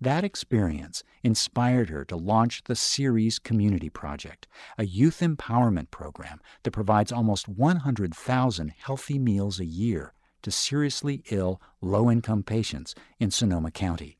That 0.00 0.24
experience 0.24 1.02
inspired 1.22 1.88
her 1.88 2.04
to 2.06 2.16
launch 2.16 2.64
the 2.64 2.76
Ceres 2.76 3.38
Community 3.38 3.88
Project, 3.88 4.46
a 4.78 4.86
youth 4.86 5.20
empowerment 5.20 5.90
program 5.90 6.40
that 6.62 6.70
provides 6.70 7.12
almost 7.12 7.48
100,000 7.48 8.72
healthy 8.78 9.18
meals 9.18 9.60
a 9.60 9.64
year 9.64 10.12
to 10.42 10.50
seriously 10.50 11.22
ill, 11.30 11.60
low 11.80 12.10
income 12.10 12.42
patients 12.42 12.94
in 13.18 13.30
Sonoma 13.30 13.70
County. 13.70 14.18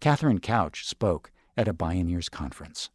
Cathryn 0.00 0.40
Couch 0.40 0.86
spoke 0.86 1.32
at 1.56 1.68
a 1.68 1.74
Bioneers 1.74 2.30
conference. 2.30 2.90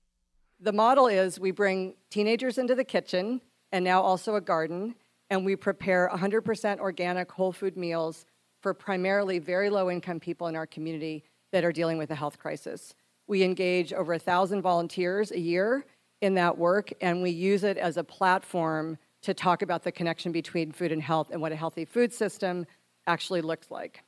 The 0.59 0.73
model 0.73 1.07
is 1.07 1.39
we 1.39 1.51
bring 1.51 1.95
teenagers 2.09 2.57
into 2.57 2.75
the 2.75 2.83
kitchen 2.83 3.41
and 3.71 3.83
now 3.83 4.01
also 4.01 4.35
a 4.35 4.41
garden, 4.41 4.95
and 5.29 5.45
we 5.45 5.55
prepare 5.55 6.09
100% 6.13 6.79
organic 6.79 7.31
whole 7.31 7.51
food 7.51 7.77
meals 7.77 8.25
for 8.61 8.73
primarily 8.73 9.39
very 9.39 9.69
low 9.69 9.89
income 9.89 10.19
people 10.19 10.47
in 10.47 10.55
our 10.55 10.67
community 10.67 11.23
that 11.51 11.63
are 11.63 11.71
dealing 11.71 11.97
with 11.97 12.11
a 12.11 12.15
health 12.15 12.39
crisis. 12.39 12.93
We 13.27 13.43
engage 13.43 13.93
over 13.93 14.13
1,000 14.13 14.61
volunteers 14.61 15.31
a 15.31 15.39
year 15.39 15.85
in 16.21 16.33
that 16.35 16.57
work, 16.57 16.91
and 17.01 17.21
we 17.21 17.29
use 17.29 17.63
it 17.63 17.77
as 17.77 17.97
a 17.97 18.03
platform 18.03 18.97
to 19.21 19.33
talk 19.33 19.61
about 19.61 19.83
the 19.83 19.91
connection 19.91 20.31
between 20.31 20.71
food 20.71 20.91
and 20.91 21.01
health 21.01 21.29
and 21.31 21.41
what 21.41 21.51
a 21.51 21.55
healthy 21.55 21.85
food 21.85 22.13
system 22.13 22.65
actually 23.07 23.41
looks 23.41 23.69
like. 23.69 24.03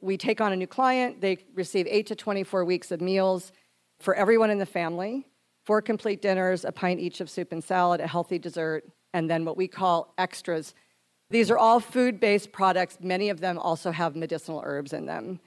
We 0.00 0.16
take 0.16 0.40
on 0.40 0.52
a 0.52 0.56
new 0.56 0.66
client, 0.66 1.20
they 1.20 1.38
receive 1.54 1.86
8 1.88 2.06
to 2.08 2.14
24 2.14 2.64
weeks 2.64 2.90
of 2.90 3.00
meals 3.00 3.52
for 4.00 4.14
everyone 4.14 4.50
in 4.50 4.58
the 4.58 4.66
family, 4.66 5.26
four 5.64 5.80
complete 5.80 6.20
dinners, 6.20 6.64
a 6.64 6.72
pint 6.72 7.00
each 7.00 7.20
of 7.20 7.30
soup 7.30 7.52
and 7.52 7.64
salad, 7.64 8.00
a 8.00 8.06
healthy 8.06 8.38
dessert, 8.38 8.84
and 9.14 9.30
then 9.30 9.44
what 9.44 9.56
we 9.56 9.66
call 9.66 10.12
extras. 10.18 10.74
These 11.30 11.50
are 11.50 11.58
all 11.58 11.80
food 11.80 12.20
based 12.20 12.52
products. 12.52 12.98
Many 13.00 13.30
of 13.30 13.40
them 13.40 13.58
also 13.58 13.90
have 13.92 14.14
medicinal 14.14 14.62
herbs 14.64 14.92
in 14.92 15.06
them. 15.06 15.40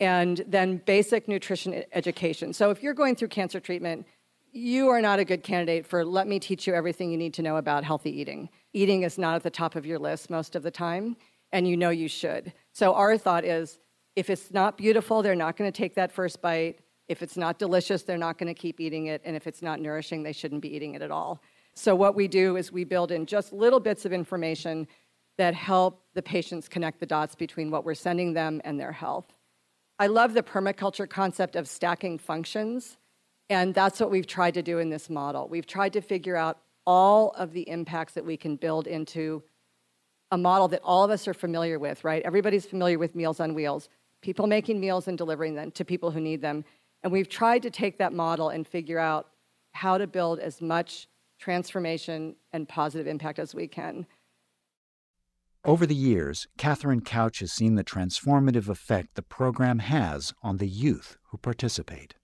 And 0.00 0.44
then 0.46 0.78
basic 0.84 1.28
nutrition 1.28 1.84
education. 1.92 2.52
So 2.52 2.70
if 2.70 2.82
you're 2.82 2.94
going 2.94 3.16
through 3.16 3.28
cancer 3.28 3.60
treatment, 3.60 4.06
you 4.52 4.88
are 4.88 5.00
not 5.00 5.18
a 5.18 5.24
good 5.24 5.42
candidate 5.42 5.86
for 5.86 6.04
let 6.04 6.26
me 6.26 6.38
teach 6.38 6.66
you 6.66 6.74
everything 6.74 7.10
you 7.10 7.18
need 7.18 7.34
to 7.34 7.42
know 7.42 7.56
about 7.56 7.84
healthy 7.84 8.10
eating. 8.10 8.48
Eating 8.72 9.02
is 9.02 9.18
not 9.18 9.34
at 9.34 9.42
the 9.42 9.50
top 9.50 9.76
of 9.76 9.84
your 9.84 9.98
list 9.98 10.30
most 10.30 10.54
of 10.54 10.62
the 10.62 10.70
time, 10.70 11.16
and 11.52 11.66
you 11.66 11.76
know 11.76 11.90
you 11.90 12.08
should. 12.08 12.52
So 12.72 12.94
our 12.94 13.18
thought 13.18 13.44
is 13.44 13.78
if 14.16 14.30
it's 14.30 14.52
not 14.52 14.78
beautiful, 14.78 15.22
they're 15.22 15.34
not 15.34 15.56
going 15.56 15.70
to 15.70 15.76
take 15.76 15.94
that 15.96 16.12
first 16.12 16.40
bite. 16.40 16.78
If 17.08 17.22
it's 17.22 17.36
not 17.36 17.58
delicious, 17.58 18.02
they're 18.02 18.16
not 18.16 18.38
going 18.38 18.52
to 18.52 18.58
keep 18.58 18.80
eating 18.80 19.06
it. 19.06 19.20
And 19.24 19.34
if 19.34 19.46
it's 19.46 19.60
not 19.60 19.80
nourishing, 19.80 20.22
they 20.22 20.32
shouldn't 20.32 20.62
be 20.62 20.74
eating 20.74 20.94
it 20.94 21.02
at 21.02 21.10
all. 21.10 21.42
So 21.74 21.96
what 21.96 22.14
we 22.14 22.28
do 22.28 22.56
is 22.56 22.70
we 22.70 22.84
build 22.84 23.10
in 23.10 23.26
just 23.26 23.52
little 23.52 23.80
bits 23.80 24.04
of 24.04 24.12
information 24.12 24.86
that 25.36 25.54
help 25.54 26.04
the 26.14 26.22
patients 26.22 26.68
connect 26.68 27.00
the 27.00 27.06
dots 27.06 27.34
between 27.34 27.70
what 27.70 27.84
we're 27.84 27.94
sending 27.94 28.32
them 28.32 28.60
and 28.64 28.78
their 28.78 28.92
health. 28.92 29.33
I 29.98 30.08
love 30.08 30.34
the 30.34 30.42
permaculture 30.42 31.08
concept 31.08 31.56
of 31.56 31.68
stacking 31.68 32.18
functions. 32.18 32.96
And 33.50 33.74
that's 33.74 34.00
what 34.00 34.10
we've 34.10 34.26
tried 34.26 34.54
to 34.54 34.62
do 34.62 34.78
in 34.78 34.90
this 34.90 35.10
model. 35.10 35.48
We've 35.48 35.66
tried 35.66 35.92
to 35.92 36.00
figure 36.00 36.36
out 36.36 36.58
all 36.86 37.30
of 37.32 37.52
the 37.52 37.68
impacts 37.68 38.14
that 38.14 38.24
we 38.24 38.36
can 38.36 38.56
build 38.56 38.86
into 38.86 39.42
a 40.30 40.38
model 40.38 40.68
that 40.68 40.80
all 40.82 41.04
of 41.04 41.10
us 41.10 41.28
are 41.28 41.34
familiar 41.34 41.78
with, 41.78 42.02
right? 42.04 42.22
Everybody's 42.24 42.66
familiar 42.66 42.98
with 42.98 43.14
Meals 43.14 43.40
on 43.40 43.54
Wheels, 43.54 43.88
people 44.22 44.46
making 44.46 44.80
meals 44.80 45.06
and 45.06 45.16
delivering 45.16 45.54
them 45.54 45.70
to 45.72 45.84
people 45.84 46.10
who 46.10 46.20
need 46.20 46.40
them. 46.40 46.64
And 47.02 47.12
we've 47.12 47.28
tried 47.28 47.62
to 47.62 47.70
take 47.70 47.98
that 47.98 48.12
model 48.12 48.48
and 48.48 48.66
figure 48.66 48.98
out 48.98 49.28
how 49.72 49.98
to 49.98 50.06
build 50.06 50.40
as 50.40 50.60
much 50.60 51.06
transformation 51.38 52.34
and 52.52 52.68
positive 52.68 53.06
impact 53.06 53.38
as 53.38 53.54
we 53.54 53.68
can. 53.68 54.06
Over 55.66 55.86
the 55.86 55.94
years, 55.94 56.46
Cathryn 56.58 57.02
Couch 57.06 57.38
has 57.38 57.50
seen 57.50 57.74
the 57.74 57.84
transformative 57.84 58.68
effect 58.68 59.14
the 59.14 59.22
program 59.22 59.78
has 59.78 60.34
on 60.42 60.58
the 60.58 60.68
youth 60.68 61.16
who 61.30 61.38
participate. 61.38 62.14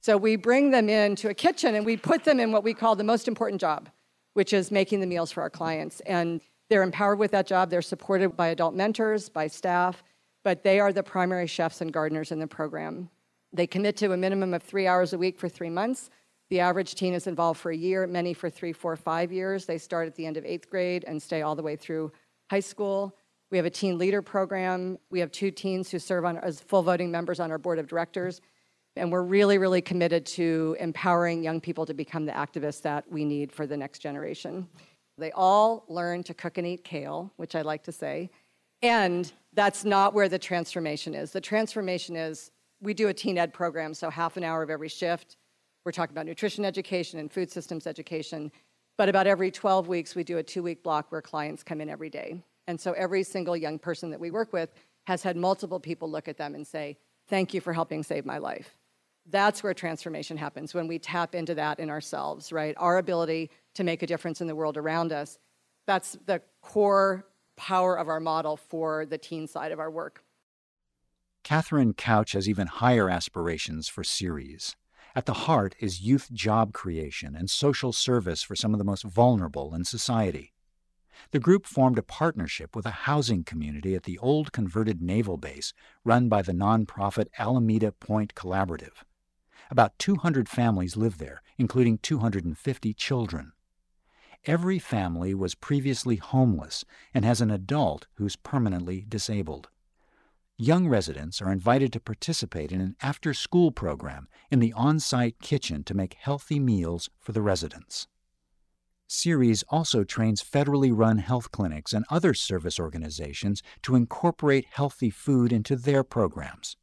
So 0.00 0.16
we 0.16 0.36
bring 0.36 0.70
them 0.70 0.88
into 0.88 1.28
a 1.28 1.34
kitchen 1.34 1.74
and 1.74 1.84
we 1.84 1.98
put 1.98 2.24
them 2.24 2.40
in 2.40 2.52
what 2.52 2.64
we 2.64 2.72
call 2.72 2.96
the 2.96 3.04
most 3.04 3.28
important 3.28 3.60
job, 3.60 3.90
which 4.32 4.54
is 4.54 4.70
making 4.70 5.00
the 5.00 5.06
meals 5.06 5.30
for 5.30 5.42
our 5.42 5.50
clients. 5.50 6.00
And 6.06 6.40
they're 6.70 6.82
empowered 6.82 7.18
with 7.18 7.32
that 7.32 7.46
job. 7.46 7.68
They're 7.68 7.82
supported 7.82 8.34
by 8.34 8.48
adult 8.48 8.74
mentors, 8.74 9.28
by 9.28 9.46
staff, 9.48 10.02
but 10.42 10.62
they 10.62 10.80
are 10.80 10.92
the 10.92 11.02
primary 11.02 11.46
chefs 11.46 11.82
and 11.82 11.92
gardeners 11.92 12.32
in 12.32 12.38
the 12.38 12.46
program. 12.46 13.10
They 13.52 13.66
commit 13.66 13.98
to 13.98 14.12
a 14.12 14.16
minimum 14.16 14.54
of 14.54 14.62
three 14.62 14.86
hours 14.86 15.12
a 15.12 15.18
week 15.18 15.38
for 15.38 15.50
three 15.50 15.68
months. 15.68 16.08
The 16.48 16.60
average 16.60 16.94
teen 16.94 17.12
is 17.12 17.26
involved 17.26 17.60
for 17.60 17.70
a 17.70 17.76
year, 17.76 18.06
many 18.06 18.32
for 18.32 18.48
three, 18.48 18.72
four, 18.72 18.96
five 18.96 19.32
years. 19.32 19.66
They 19.66 19.76
start 19.76 20.06
at 20.06 20.14
the 20.14 20.24
end 20.24 20.38
of 20.38 20.46
eighth 20.46 20.70
grade 20.70 21.04
and 21.06 21.22
stay 21.22 21.42
all 21.42 21.54
the 21.54 21.62
way 21.62 21.76
through 21.76 22.10
high 22.50 22.60
school. 22.60 23.16
We 23.50 23.58
have 23.58 23.66
a 23.66 23.70
teen 23.70 23.98
leader 23.98 24.22
program. 24.22 24.98
We 25.10 25.20
have 25.20 25.30
two 25.30 25.50
teens 25.50 25.90
who 25.90 25.98
serve 25.98 26.24
on, 26.24 26.38
as 26.38 26.60
full 26.60 26.82
voting 26.82 27.10
members 27.10 27.40
on 27.40 27.50
our 27.50 27.58
board 27.58 27.78
of 27.78 27.86
directors. 27.86 28.40
And 28.96 29.10
we're 29.10 29.22
really, 29.22 29.58
really 29.58 29.80
committed 29.80 30.24
to 30.26 30.76
empowering 30.78 31.42
young 31.42 31.60
people 31.60 31.84
to 31.86 31.94
become 31.94 32.26
the 32.26 32.32
activists 32.32 32.82
that 32.82 33.10
we 33.10 33.24
need 33.24 33.52
for 33.52 33.66
the 33.66 33.76
next 33.76 33.98
generation. 33.98 34.68
They 35.18 35.32
all 35.32 35.84
learn 35.88 36.22
to 36.24 36.34
cook 36.34 36.58
and 36.58 36.66
eat 36.66 36.84
kale, 36.84 37.32
which 37.36 37.54
I 37.54 37.62
like 37.62 37.84
to 37.84 37.92
say. 37.92 38.30
And 38.82 39.32
that's 39.52 39.84
not 39.84 40.14
where 40.14 40.28
the 40.28 40.38
transformation 40.38 41.14
is. 41.14 41.32
The 41.32 41.40
transformation 41.40 42.16
is 42.16 42.50
we 42.80 42.94
do 42.94 43.08
a 43.08 43.14
teen 43.14 43.38
ed 43.38 43.52
program, 43.52 43.94
so 43.94 44.10
half 44.10 44.36
an 44.36 44.44
hour 44.44 44.62
of 44.62 44.70
every 44.70 44.88
shift. 44.88 45.36
We're 45.84 45.92
talking 45.92 46.14
about 46.14 46.26
nutrition 46.26 46.64
education 46.64 47.18
and 47.18 47.30
food 47.30 47.50
systems 47.50 47.86
education. 47.86 48.50
But 48.96 49.08
about 49.08 49.26
every 49.26 49.50
12 49.50 49.88
weeks, 49.88 50.14
we 50.14 50.24
do 50.24 50.38
a 50.38 50.42
two 50.42 50.62
week 50.62 50.82
block 50.82 51.10
where 51.10 51.22
clients 51.22 51.62
come 51.62 51.80
in 51.80 51.88
every 51.88 52.10
day. 52.10 52.42
And 52.66 52.80
so 52.80 52.92
every 52.92 53.22
single 53.22 53.56
young 53.56 53.78
person 53.78 54.10
that 54.10 54.20
we 54.20 54.30
work 54.30 54.52
with 54.52 54.72
has 55.06 55.22
had 55.22 55.36
multiple 55.36 55.80
people 55.80 56.10
look 56.10 56.28
at 56.28 56.38
them 56.38 56.54
and 56.54 56.66
say, 56.66 56.96
Thank 57.26 57.54
you 57.54 57.60
for 57.60 57.72
helping 57.72 58.02
save 58.02 58.26
my 58.26 58.38
life 58.38 58.76
that's 59.26 59.62
where 59.62 59.74
transformation 59.74 60.36
happens 60.36 60.74
when 60.74 60.86
we 60.86 60.98
tap 60.98 61.34
into 61.34 61.54
that 61.54 61.78
in 61.78 61.90
ourselves, 61.90 62.52
right? 62.52 62.74
Our 62.78 62.98
ability 62.98 63.50
to 63.74 63.84
make 63.84 64.02
a 64.02 64.06
difference 64.06 64.40
in 64.40 64.46
the 64.46 64.54
world 64.54 64.76
around 64.76 65.12
us. 65.12 65.38
That's 65.86 66.18
the 66.26 66.42
core 66.60 67.26
power 67.56 67.98
of 67.98 68.08
our 68.08 68.20
model 68.20 68.56
for 68.56 69.06
the 69.06 69.18
teen 69.18 69.46
side 69.46 69.72
of 69.72 69.80
our 69.80 69.90
work. 69.90 70.22
Cathryn 71.44 71.96
Couch 71.96 72.32
has 72.32 72.48
even 72.48 72.66
higher 72.66 73.10
aspirations 73.10 73.88
for 73.88 74.02
Ceres. 74.02 74.76
At 75.16 75.26
the 75.26 75.32
heart 75.32 75.76
is 75.78 76.00
youth 76.00 76.32
job 76.32 76.72
creation 76.72 77.36
and 77.36 77.48
social 77.48 77.92
service 77.92 78.42
for 78.42 78.56
some 78.56 78.74
of 78.74 78.78
the 78.78 78.84
most 78.84 79.04
vulnerable 79.04 79.72
in 79.72 79.84
society. 79.84 80.52
The 81.30 81.38
group 81.38 81.66
formed 81.66 81.98
a 81.98 82.02
partnership 82.02 82.74
with 82.74 82.84
a 82.84 83.06
housing 83.06 83.44
community 83.44 83.94
at 83.94 84.02
the 84.02 84.18
old 84.18 84.50
converted 84.50 85.00
naval 85.00 85.36
base 85.36 85.72
run 86.02 86.28
by 86.28 86.42
the 86.42 86.52
nonprofit 86.52 87.28
Alameda 87.38 87.92
Point 87.92 88.34
Collaborative. 88.34 89.04
About 89.70 89.96
200 90.00 90.48
families 90.48 90.96
live 90.96 91.18
there, 91.18 91.42
including 91.58 91.98
250 91.98 92.92
children. 92.94 93.52
Every 94.46 94.80
family 94.80 95.32
was 95.32 95.54
previously 95.54 96.16
homeless 96.16 96.84
and 97.14 97.24
has 97.24 97.40
an 97.40 97.52
adult 97.52 98.08
who's 98.14 98.34
permanently 98.34 99.04
disabled. 99.08 99.68
Young 100.58 100.86
residents 100.86 101.42
are 101.42 101.50
invited 101.50 101.92
to 101.92 102.00
participate 102.00 102.70
in 102.70 102.80
an 102.80 102.94
after 103.02 103.34
school 103.34 103.72
program 103.72 104.28
in 104.52 104.60
the 104.60 104.72
on 104.74 105.00
site 105.00 105.40
kitchen 105.40 105.82
to 105.82 105.94
make 105.94 106.14
healthy 106.14 106.60
meals 106.60 107.10
for 107.18 107.32
the 107.32 107.42
residents. 107.42 108.06
Ceres 109.08 109.64
also 109.68 110.04
trains 110.04 110.44
federally 110.44 110.92
run 110.96 111.18
health 111.18 111.50
clinics 111.50 111.92
and 111.92 112.04
other 112.08 112.34
service 112.34 112.78
organizations 112.78 113.64
to 113.82 113.96
incorporate 113.96 114.66
healthy 114.70 115.10
food 115.10 115.52
into 115.52 115.74
their 115.74 116.04
programs. 116.04 116.76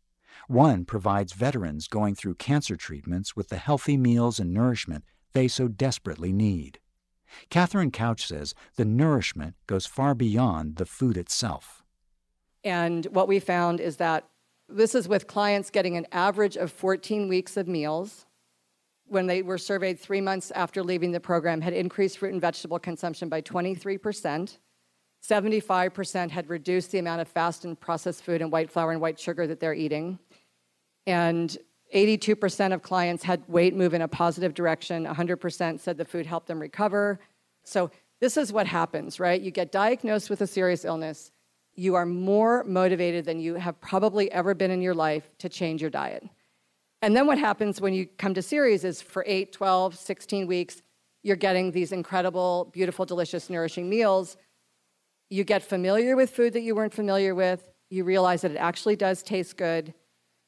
One 0.49 0.83
provides 0.83 1.31
veterans 1.31 1.87
going 1.87 2.15
through 2.15 2.35
cancer 2.35 2.75
treatments 2.75 3.37
with 3.37 3.47
the 3.47 3.57
healthy 3.57 3.95
meals 3.95 4.37
and 4.37 4.53
nourishment 4.53 5.05
they 5.31 5.47
so 5.47 5.69
desperately 5.69 6.33
need. 6.33 6.79
Cathryn 7.49 7.93
Couch 7.93 8.27
says 8.27 8.53
the 8.75 8.83
nourishment 8.83 9.55
goes 9.65 9.85
far 9.85 10.13
beyond 10.13 10.75
the 10.75 10.85
food 10.85 11.15
itself. 11.15 11.80
And 12.63 13.05
what 13.07 13.27
we 13.27 13.39
found 13.39 13.79
is 13.79 13.97
that 13.97 14.25
this 14.69 14.95
is 14.95 15.07
with 15.07 15.27
clients 15.27 15.69
getting 15.69 15.97
an 15.97 16.07
average 16.11 16.55
of 16.55 16.71
14 16.71 17.27
weeks 17.27 17.57
of 17.57 17.67
meals. 17.67 18.25
When 19.07 19.27
they 19.27 19.41
were 19.41 19.57
surveyed 19.57 19.99
three 19.99 20.21
months 20.21 20.51
after 20.51 20.81
leaving 20.81 21.11
the 21.11 21.19
program, 21.19 21.59
had 21.59 21.73
increased 21.73 22.17
fruit 22.17 22.31
and 22.31 22.41
vegetable 22.41 22.79
consumption 22.79 23.27
by 23.27 23.41
23%. 23.41 24.57
75% 25.21 26.29
had 26.31 26.49
reduced 26.49 26.91
the 26.91 26.99
amount 26.99 27.21
of 27.21 27.27
fast 27.27 27.65
and 27.65 27.79
processed 27.79 28.23
food 28.23 28.41
and 28.41 28.51
white 28.51 28.71
flour 28.71 28.91
and 28.91 29.01
white 29.01 29.19
sugar 29.19 29.45
that 29.45 29.59
they're 29.59 29.73
eating. 29.73 30.17
And 31.05 31.55
82% 31.93 32.73
of 32.73 32.81
clients 32.81 33.23
had 33.23 33.43
weight 33.47 33.75
move 33.75 33.93
in 33.93 34.01
a 34.01 34.07
positive 34.07 34.53
direction. 34.53 35.05
100% 35.05 35.79
said 35.79 35.97
the 35.97 36.05
food 36.05 36.25
helped 36.25 36.47
them 36.47 36.59
recover. 36.59 37.19
So, 37.63 37.91
this 38.19 38.37
is 38.37 38.53
what 38.53 38.67
happens, 38.67 39.19
right? 39.19 39.41
You 39.41 39.49
get 39.49 39.71
diagnosed 39.71 40.29
with 40.29 40.41
a 40.41 40.47
serious 40.47 40.85
illness. 40.85 41.31
You 41.75 41.95
are 41.95 42.05
more 42.05 42.63
motivated 42.63 43.25
than 43.25 43.39
you 43.39 43.55
have 43.55 43.79
probably 43.81 44.31
ever 44.31 44.53
been 44.53 44.71
in 44.71 44.81
your 44.81 44.93
life 44.93 45.29
to 45.39 45.49
change 45.49 45.81
your 45.81 45.89
diet. 45.89 46.23
And 47.01 47.15
then 47.15 47.25
what 47.25 47.37
happens 47.37 47.81
when 47.81 47.93
you 47.93 48.05
come 48.05 48.33
to 48.33 48.41
Ceres 48.41 48.83
is 48.83 49.01
for 49.01 49.23
8, 49.27 49.51
12, 49.51 49.97
16 49.97 50.47
weeks, 50.47 50.81
you're 51.23 51.35
getting 51.35 51.71
these 51.71 51.91
incredible, 51.91 52.69
beautiful, 52.73 53.05
delicious, 53.05 53.49
nourishing 53.49 53.89
meals. 53.89 54.37
You 55.29 55.43
get 55.43 55.63
familiar 55.63 56.15
with 56.15 56.31
food 56.31 56.53
that 56.53 56.61
you 56.61 56.75
weren't 56.75 56.93
familiar 56.93 57.33
with. 57.33 57.67
You 57.89 58.03
realize 58.03 58.41
that 58.41 58.51
it 58.51 58.57
actually 58.57 58.95
does 58.95 59.23
taste 59.23 59.57
good 59.57 59.93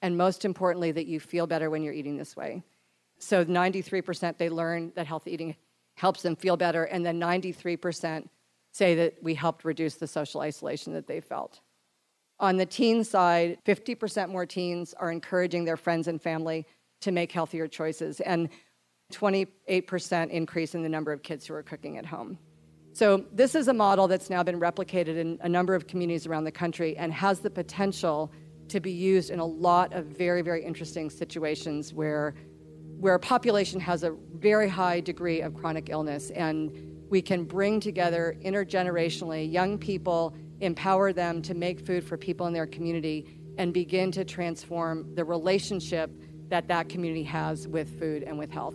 and 0.04 0.18
most 0.18 0.44
importantly, 0.44 0.92
that 0.92 1.08
you 1.08 1.18
feel 1.22 1.48
better 1.48 1.70
when 1.70 1.82
you're 1.82 1.94
eating 1.94 2.18
this 2.18 2.36
way. 2.36 2.62
So 3.20 3.46
93% 3.46 4.38
they 4.38 4.50
learn 4.50 4.92
that 4.96 5.08
healthy 5.08 5.32
eating 5.32 5.56
helps 5.96 6.24
them 6.24 6.36
feel 6.36 6.58
better, 6.58 6.84
and 6.84 7.06
then 7.06 7.20
93% 7.20 8.28
say 8.74 8.96
that 8.96 9.16
we 9.22 9.36
helped 9.36 9.64
reduce 9.64 9.96
the 9.96 10.08
social 10.08 10.42
isolation 10.42 10.94
that 10.94 11.08
they 11.08 11.22
felt. 11.22 11.62
On 12.40 12.58
the 12.58 12.66
teen 12.66 13.04
side, 13.04 13.60
50% 13.66 14.30
more 14.30 14.46
teens 14.46 14.94
are 14.98 15.12
encouraging 15.12 15.64
their 15.64 15.78
friends 15.78 16.08
and 16.08 16.22
family 16.22 16.66
to 17.02 17.12
make 17.12 17.32
healthier 17.32 17.68
choices, 17.68 18.20
and 18.22 18.50
28% 19.12 20.30
increase 20.32 20.74
in 20.74 20.82
the 20.82 20.90
number 20.90 21.12
of 21.12 21.22
kids 21.22 21.46
who 21.46 21.54
are 21.54 21.64
cooking 21.64 21.98
at 21.98 22.06
home. 22.06 22.38
So, 22.94 23.26
this 23.32 23.56
is 23.56 23.68
a 23.68 23.74
model 23.74 24.08
that's 24.08 24.30
now 24.30 24.44
been 24.44 24.60
replicated 24.60 25.18
in 25.18 25.40
a 25.42 25.50
number 25.50 25.74
of 25.74 25.88
communities 25.88 26.28
around 26.28 26.44
the 26.44 26.52
country 26.52 26.96
and 26.98 27.12
has 27.14 27.40
the 27.40 27.50
potential 27.50 28.32
to 28.70 28.80
be 28.80 28.92
used 28.92 29.30
in 29.30 29.40
a 29.40 29.46
lot 29.46 29.94
of 29.94 30.06
very, 30.06 30.42
very 30.42 30.64
interesting 30.64 31.10
situations 31.10 31.94
where, 31.94 32.36
where 33.00 33.16
a 33.16 33.20
population 33.20 33.80
has 33.80 34.04
a 34.04 34.12
very 34.36 34.70
high 34.70 35.00
degree 35.00 35.42
of 35.42 35.54
chronic 35.54 35.90
illness. 35.90 36.30
And 36.32 36.93
we 37.14 37.22
can 37.22 37.44
bring 37.44 37.80
together 37.80 38.36
intergenerationally 38.44 39.54
young 39.54 39.78
people, 39.78 40.36
empower 40.62 41.14
them 41.14 41.44
to 41.44 41.54
make 41.54 41.86
food 41.86 42.04
for 42.04 42.18
people 42.18 42.48
in 42.48 42.54
their 42.54 42.66
community, 42.66 43.28
and 43.60 43.72
begin 43.72 44.12
to 44.12 44.26
transform 44.26 45.14
the 45.14 45.24
relationship 45.24 46.10
that 46.50 46.68
that 46.68 46.90
community 46.90 47.22
has 47.22 47.68
with 47.68 48.00
food 48.00 48.24
and 48.24 48.40
with 48.40 48.50
health. 48.50 48.74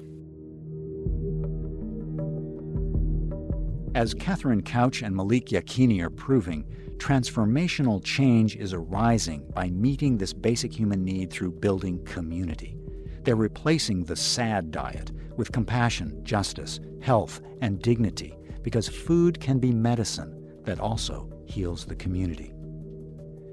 As 3.97 4.15
Cathryn 4.15 4.65
Couch 4.65 5.03
and 5.03 5.17
Malik 5.17 5.47
Yakini 5.47 6.01
are 6.01 6.09
proving, 6.09 6.65
transformational 6.99 8.01
change 8.05 8.55
is 8.55 8.73
arising 8.73 9.51
by 9.53 9.69
meeting 9.69 10.17
this 10.17 10.33
basic 10.33 10.73
human 10.73 11.05
need 11.05 11.33
through 11.33 11.51
building 11.51 12.05
community. 12.05 12.77
They're 13.25 13.35
replacing 13.35 14.05
the 14.05 14.15
sad 14.15 14.71
diet 14.71 15.11
with 15.39 15.53
compassion, 15.53 16.23
justice, 16.23 16.81
health, 17.01 17.41
and 17.63 17.81
dignity 17.81 18.37
because 18.63 18.89
food 18.89 19.41
can 19.41 19.59
be 19.59 19.73
medicine 19.73 20.35
that 20.65 20.81
also 20.81 21.33
heals 21.47 21.87
the 21.87 21.97
community. 21.97 22.53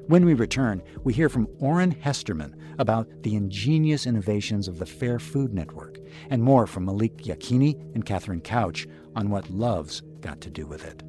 When 0.08 0.26
we 0.26 0.34
return, 0.34 0.84
we 1.04 1.14
hear 1.14 1.30
from 1.30 1.48
Oran 1.60 1.92
Hesterman 1.92 2.56
about 2.78 3.08
the 3.24 3.36
ingenious 3.36 4.06
innovations 4.06 4.68
of 4.68 4.78
the 4.78 4.86
Fair 4.86 5.18
Food 5.18 5.54
Network 5.54 6.00
and 6.30 6.44
more 6.44 6.68
from 6.68 6.86
Malik 6.86 7.18
Yakini 7.24 7.80
and 7.96 8.06
Cathryn 8.06 8.44
Couch 8.44 8.86
on 9.16 9.30
what 9.30 9.50
love's 9.50 10.02
got 10.20 10.42
to 10.42 10.52
do 10.52 10.68
with 10.68 10.86
it. 10.86 11.02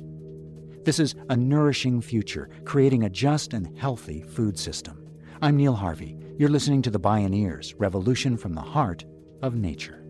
This 0.85 0.99
is 0.99 1.15
a 1.29 1.37
nourishing 1.37 2.01
future, 2.01 2.49
creating 2.65 3.05
a 3.05 3.11
just 3.11 3.53
and 3.53 3.77
healthy 3.77 4.23
food 4.23 4.59
system. 4.59 5.05
I'm 5.43 5.57
Neil 5.57 5.75
Harvey. 5.75 6.17
You're 6.39 6.49
listening 6.49 6.81
to 6.83 6.91
The 6.91 7.01
Bioneers 7.01 7.75
Revolution 7.79 8.37
from 8.37 8.55
the 8.55 8.61
Heart 8.61 9.05
of 9.43 9.57
Nature. 9.57 10.06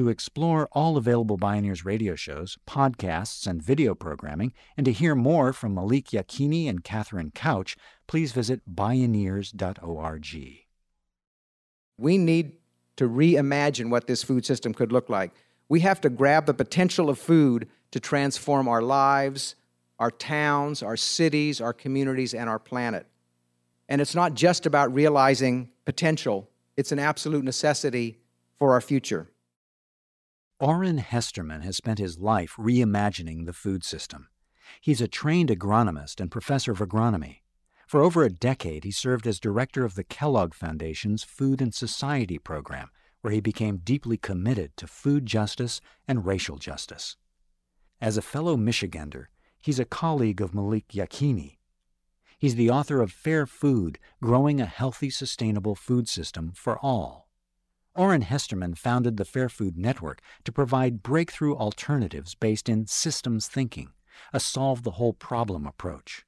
To 0.00 0.08
explore 0.08 0.66
all 0.72 0.96
available 0.96 1.36
Bioneers 1.36 1.84
radio 1.84 2.14
shows, 2.14 2.56
podcasts, 2.66 3.46
and 3.46 3.62
video 3.62 3.94
programming, 3.94 4.54
and 4.74 4.86
to 4.86 4.92
hear 4.92 5.14
more 5.14 5.52
from 5.52 5.74
Malik 5.74 6.06
Yakini 6.06 6.70
and 6.70 6.82
Cathryn 6.82 7.34
Couch, 7.34 7.76
please 8.06 8.32
visit 8.32 8.62
bioneers.org. 8.66 10.26
We 11.98 12.16
need 12.16 12.52
to 12.96 13.10
reimagine 13.10 13.90
what 13.90 14.06
this 14.06 14.22
food 14.22 14.46
system 14.46 14.72
could 14.72 14.90
look 14.90 15.10
like. 15.10 15.32
We 15.68 15.80
have 15.80 16.00
to 16.00 16.08
grab 16.08 16.46
the 16.46 16.54
potential 16.54 17.10
of 17.10 17.18
food 17.18 17.68
to 17.90 18.00
transform 18.00 18.68
our 18.68 18.80
lives, 18.80 19.54
our 19.98 20.10
towns, 20.10 20.82
our 20.82 20.96
cities, 20.96 21.60
our 21.60 21.74
communities, 21.74 22.32
and 22.32 22.48
our 22.48 22.58
planet. 22.58 23.06
And 23.86 24.00
it's 24.00 24.14
not 24.14 24.32
just 24.32 24.64
about 24.64 24.94
realizing 24.94 25.68
potential, 25.84 26.48
it's 26.78 26.90
an 26.90 26.98
absolute 26.98 27.44
necessity 27.44 28.16
for 28.58 28.72
our 28.72 28.80
future. 28.80 29.28
Oran 30.60 30.98
Hesterman 30.98 31.62
has 31.62 31.78
spent 31.78 31.98
his 31.98 32.18
life 32.18 32.56
reimagining 32.58 33.46
the 33.46 33.54
food 33.54 33.82
system. 33.82 34.28
He's 34.82 35.00
a 35.00 35.08
trained 35.08 35.48
agronomist 35.48 36.20
and 36.20 36.30
professor 36.30 36.70
of 36.70 36.80
agronomy. 36.80 37.38
For 37.86 38.02
over 38.02 38.24
a 38.24 38.30
decade, 38.30 38.84
he 38.84 38.90
served 38.90 39.26
as 39.26 39.40
director 39.40 39.86
of 39.86 39.94
the 39.94 40.04
Kellogg 40.04 40.52
Foundation's 40.52 41.24
Food 41.24 41.62
and 41.62 41.74
Society 41.74 42.38
program, 42.38 42.90
where 43.22 43.32
he 43.32 43.40
became 43.40 43.78
deeply 43.78 44.18
committed 44.18 44.76
to 44.76 44.86
food 44.86 45.24
justice 45.24 45.80
and 46.06 46.26
racial 46.26 46.58
justice. 46.58 47.16
As 47.98 48.18
a 48.18 48.22
fellow 48.22 48.54
Michigander, 48.54 49.26
he's 49.62 49.78
a 49.78 49.86
colleague 49.86 50.42
of 50.42 50.54
Malik 50.54 50.88
Yakini. 50.88 51.56
He's 52.38 52.56
the 52.56 52.68
author 52.68 53.00
of 53.00 53.12
Fair 53.12 53.46
Food 53.46 53.98
Growing 54.22 54.60
a 54.60 54.66
Healthy, 54.66 55.08
Sustainable 55.08 55.74
Food 55.74 56.06
System 56.06 56.52
for 56.54 56.78
All. 56.80 57.29
Oran 57.96 58.22
Hesterman 58.22 58.76
founded 58.78 59.16
the 59.16 59.24
Fair 59.24 59.48
Food 59.48 59.76
Network 59.76 60.20
to 60.44 60.52
provide 60.52 61.02
breakthrough 61.02 61.56
alternatives 61.56 62.34
based 62.34 62.68
in 62.68 62.86
systems 62.86 63.48
thinking, 63.48 63.90
a 64.32 64.38
solve 64.38 64.84
the 64.84 64.92
whole 64.92 65.12
problem 65.12 65.66
approach. 65.66 66.24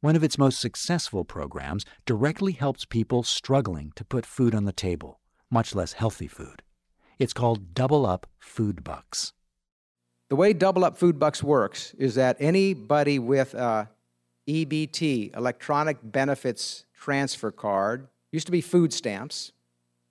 One 0.00 0.16
of 0.16 0.24
its 0.24 0.38
most 0.38 0.58
successful 0.58 1.24
programs 1.24 1.84
directly 2.06 2.52
helps 2.52 2.86
people 2.86 3.22
struggling 3.22 3.92
to 3.96 4.04
put 4.06 4.24
food 4.24 4.54
on 4.54 4.64
the 4.64 4.72
table, 4.72 5.20
much 5.50 5.74
less 5.74 5.92
healthy 5.92 6.28
food. 6.28 6.62
It's 7.18 7.34
called 7.34 7.74
Double 7.74 8.06
Up 8.06 8.26
Food 8.38 8.82
Bucks. 8.82 9.34
The 10.30 10.36
way 10.36 10.54
Double 10.54 10.82
Up 10.82 10.96
Food 10.96 11.18
Bucks 11.18 11.42
works 11.42 11.92
is 11.98 12.14
that 12.14 12.38
anybody 12.40 13.18
with 13.18 13.52
a 13.52 13.90
EBT, 14.48 15.36
Electronic 15.36 15.98
Benefits 16.02 16.86
Transfer 16.94 17.50
Card, 17.50 18.08
used 18.32 18.46
to 18.46 18.52
be 18.52 18.60
food 18.60 18.92
stamps, 18.92 19.52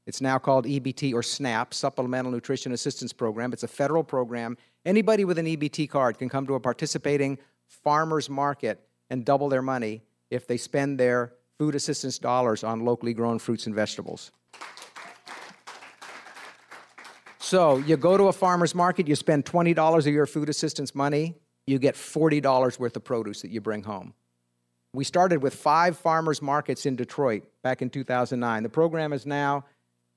it's 0.06 0.22
now 0.22 0.38
called 0.38 0.66
EBT 0.66 1.14
or 1.14 1.24
SNAP, 1.24 1.74
Supplemental 1.74 2.32
Nutrition 2.32 2.72
Assistance 2.72 3.12
Program. 3.12 3.54
It's 3.54 3.64
a 3.64 3.68
federal 3.68 4.04
program. 4.04 4.58
Anybody 4.86 5.26
with 5.26 5.40
an 5.40 5.48
EBT 5.48 5.90
card 5.90 6.20
can 6.20 6.30
come 6.30 6.46
to 6.48 6.54
a 6.54 6.60
participating 6.60 7.40
farmer's 7.68 8.30
market 8.30 8.88
and 9.10 9.26
double 9.26 9.50
their 9.50 9.64
money 9.64 10.04
if 10.30 10.48
they 10.48 10.58
spend 10.58 11.00
their 11.00 11.34
food 11.58 11.74
assistance 11.74 12.20
dollars 12.20 12.64
on 12.64 12.86
locally 12.86 13.14
grown 13.14 13.40
fruits 13.40 13.66
and 13.66 13.74
vegetables. 13.74 14.32
So 17.40 17.78
you 17.78 17.96
go 17.98 18.18
to 18.18 18.24
a 18.26 18.34
farmer's 18.34 18.74
market, 18.76 19.08
you 19.08 19.16
spend 19.16 19.46
$20 19.46 20.08
of 20.08 20.14
your 20.14 20.26
food 20.26 20.50
assistance 20.50 20.94
money, 20.96 21.36
you 21.68 21.80
get 21.80 21.96
$40 21.96 22.80
worth 22.80 22.96
of 22.96 23.04
produce 23.04 23.42
that 23.42 23.52
you 23.52 23.62
bring 23.62 23.84
home. 23.84 24.14
We 24.94 25.04
started 25.04 25.44
with 25.44 25.54
five 25.54 25.98
farmers 25.98 26.42
markets 26.42 26.86
in 26.86 26.96
Detroit 26.96 27.44
back 27.62 27.82
in 27.82 27.90
2009. 27.90 28.64
The 28.64 28.70
program 28.70 29.14
is 29.14 29.26
now 29.26 29.66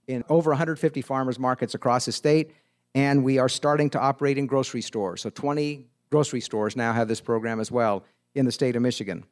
in 0.08 0.24
over 0.28 0.50
150 0.50 1.02
farmers 1.02 1.38
markets 1.38 1.74
across 1.74 2.06
the 2.06 2.12
state, 2.12 2.52
and 2.94 3.22
we 3.22 3.38
are 3.38 3.48
starting 3.48 3.90
to 3.90 4.00
operate 4.00 4.38
in 4.38 4.46
grocery 4.46 4.80
stores. 4.80 5.20
So 5.20 5.30
20 5.30 5.86
grocery 6.10 6.40
stores 6.40 6.74
now 6.74 6.92
have 6.92 7.06
this 7.06 7.20
program 7.20 7.60
as 7.60 7.70
well 7.70 8.04
in 8.34 8.46
the 8.46 8.52
state 8.52 8.74
of 8.74 8.82
Michigan. 8.82 9.24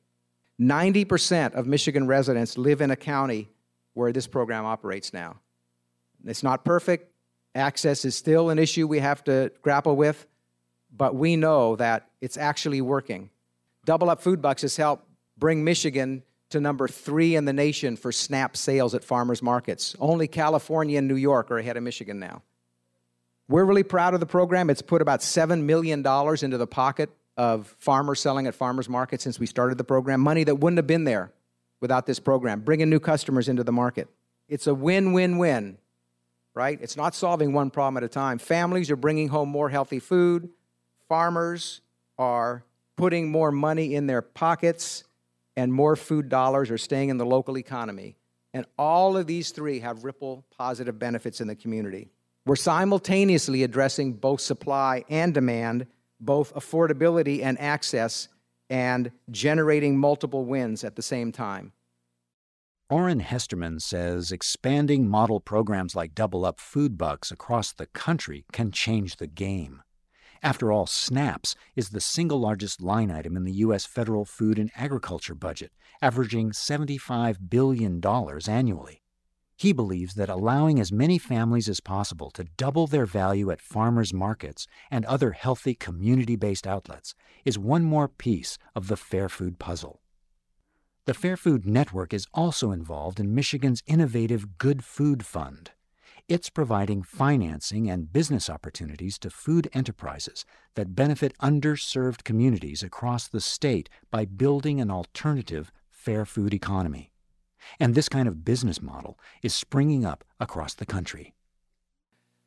90% 0.60 1.54
of 1.54 1.66
Michigan 1.66 2.06
residents 2.06 2.56
live 2.56 2.80
in 2.80 2.90
a 2.90 2.96
county 2.96 3.48
where 3.94 4.12
this 4.12 4.26
program 4.26 4.64
operates 4.64 5.12
now. 5.12 5.36
It's 6.24 6.42
not 6.42 6.64
perfect. 6.64 7.12
Access 7.54 8.04
is 8.04 8.14
still 8.14 8.50
an 8.50 8.58
issue 8.58 8.86
we 8.86 8.98
have 8.98 9.24
to 9.24 9.50
grapple 9.62 9.96
with, 9.96 10.26
but 10.94 11.14
we 11.14 11.36
know 11.36 11.76
that 11.76 12.08
it's 12.20 12.36
actually 12.36 12.82
working. 12.82 13.30
Double 13.86 14.10
Up 14.10 14.20
Food 14.20 14.42
Bucks 14.42 14.62
has 14.62 14.76
helped 14.76 15.06
bring 15.38 15.64
Michigan 15.64 16.22
to 16.50 16.61
number 16.61 16.87
three 16.88 17.35
in 17.35 17.44
the 17.44 17.52
nation 17.52 17.96
for 17.96 18.12
SNAP 18.12 18.56
sales 18.56 18.94
at 18.94 19.04
farmers 19.04 19.42
markets. 19.42 19.96
Only 19.98 20.28
California 20.28 20.98
and 20.98 21.09
New 21.09 21.16
York 21.16 21.50
are 21.50 21.59
ahead 21.59 21.76
of 21.76 21.82
Michigan 21.82 22.18
now. 22.18 22.42
We're 23.48 23.64
really 23.64 23.82
proud 23.82 24.14
of 24.14 24.20
the 24.20 24.26
program. 24.26 24.70
It's 24.70 24.82
put 24.82 25.02
about 25.02 25.20
$7 25.20 25.62
million 25.62 26.00
into 26.00 26.59
the 26.59 26.66
pocket 26.66 27.11
of 27.37 27.74
farmers 27.78 28.20
selling 28.20 28.46
at 28.46 28.54
farmers 28.54 28.88
markets 28.88 29.22
since 29.24 29.38
we 29.38 29.46
started 29.46 29.78
the 29.78 29.85
program, 29.85 30.20
money 30.20 30.44
that 30.44 30.56
wouldn't 30.56 30.78
have 30.78 30.87
been 30.87 31.04
there 31.04 31.32
without 31.80 32.06
this 32.06 32.18
program, 32.18 32.61
bringing 32.61 32.88
new 32.88 33.00
customers 33.00 33.48
into 33.48 33.62
the 33.62 33.72
market. 33.72 34.09
It's 34.48 34.66
a 34.66 34.74
win 34.74 35.12
win 35.12 35.38
win, 35.38 35.78
right? 36.54 36.78
It's 36.80 36.96
not 36.96 37.14
solving 37.14 37.52
one 37.52 37.70
problem 37.70 37.98
at 37.98 38.04
a 38.04 38.09
time. 38.09 38.38
Families 38.38 38.90
are 38.90 38.96
bringing 38.96 39.28
home 39.28 39.48
more 39.48 39.68
healthy 39.68 39.98
food, 39.98 40.48
farmers 41.09 41.82
are 42.18 42.64
putting 42.96 43.30
more 43.30 43.52
money 43.52 43.94
in 43.94 44.06
their 44.06 44.22
pockets, 44.22 45.04
and 45.57 45.73
more 45.73 45.97
food 45.97 46.29
dollars 46.29 46.71
are 46.71 46.79
staying 46.79 47.09
in 47.09 47.19
the 47.19 47.27
local 47.27 47.59
economy. 47.59 48.16
And 48.55 48.66
all 48.79 49.16
of 49.16 49.27
these 49.27 49.51
three 49.51 49.81
have 49.81 50.05
ripple 50.05 50.45
positive 50.57 50.99
benefits 50.99 51.40
in 51.40 51.49
the 51.49 51.57
community. 51.57 52.11
We're 52.47 52.57
simultaneously 52.57 53.64
addressing 53.64 54.14
both 54.14 54.40
supply 54.40 55.05
and 55.09 55.35
demand, 55.35 55.87
both 56.21 56.55
affordability 56.55 57.42
and 57.42 57.61
access, 57.61 58.29
and 58.71 59.11
generating 59.31 59.99
multiple 59.99 60.45
wins 60.45 60.85
at 60.85 60.97
the 60.97 61.03
same 61.03 61.33
time. 61.33 61.73
Oran 62.88 63.21
Hesterman 63.21 63.81
says 63.81 64.31
expanding 64.31 65.09
model 65.09 65.40
programs 65.40 65.97
like 65.97 66.14
Double 66.14 66.45
Up 66.45 66.61
Food 66.61 66.97
Bucks 66.97 67.33
across 67.33 67.73
the 67.73 67.87
country 67.87 68.45
can 68.53 68.71
change 68.71 69.16
the 69.16 69.27
game. 69.27 69.83
After 70.42 70.70
all, 70.70 70.87
SNAPS 70.87 71.55
is 71.75 71.90
the 71.90 72.01
single 72.01 72.40
largest 72.40 72.81
line 72.83 73.11
item 73.11 73.37
in 73.37 73.44
the 73.44 73.53
U.S. 73.53 73.87
federal 73.87 74.25
food 74.25 74.59
and 74.59 74.70
agriculture 74.77 75.35
budget, 75.35 75.72
averaging 76.03 76.51
$75 76.51 77.49
billion 77.49 78.01
annually. 78.49 79.03
He 79.59 79.72
believes 79.72 80.14
that 80.14 80.29
allowing 80.29 80.79
as 80.79 80.92
many 80.92 81.16
families 81.16 81.68
as 81.68 81.81
possible 81.81 82.31
to 82.33 82.44
double 82.59 82.87
their 82.87 83.07
value 83.07 83.51
at 83.51 83.62
farmers 83.62 84.12
markets 84.12 84.66
and 84.90 85.07
other 85.07 85.33
healthy 85.33 85.75
community 85.75 86.37
based 86.37 86.66
outlets 86.66 87.14
is 87.46 87.59
one 87.59 87.83
more 87.83 88.07
piece 88.07 88.59
of 88.75 88.88
the 88.88 88.99
Fair 88.99 89.31
Food 89.31 89.59
puzzle. 89.59 90.03
The 91.07 91.14
Fair 91.14 91.38
Food 91.38 91.64
Network 91.64 92.12
is 92.12 92.27
also 92.35 92.70
involved 92.70 93.18
in 93.18 93.35
Michigan's 93.35 93.83
innovative 93.87 94.59
Good 94.59 94.85
Food 94.85 95.25
Fund. 95.25 95.70
It's 96.28 96.50
providing 96.50 97.04
financing 97.04 97.88
and 97.88 98.12
business 98.12 98.50
opportunities 98.50 99.16
to 99.20 99.30
food 99.30 99.68
enterprises 99.72 100.44
that 100.74 100.96
benefit 100.96 101.38
underserved 101.38 102.24
communities 102.24 102.82
across 102.82 103.28
the 103.28 103.40
state 103.40 103.88
by 104.10 104.24
building 104.24 104.80
an 104.80 104.90
alternative 104.90 105.70
fair 105.88 106.24
food 106.24 106.52
economy. 106.52 107.12
And 107.78 107.94
this 107.94 108.08
kind 108.08 108.26
of 108.26 108.44
business 108.44 108.82
model 108.82 109.20
is 109.40 109.54
springing 109.54 110.04
up 110.04 110.24
across 110.40 110.74
the 110.74 110.84
country. 110.84 111.32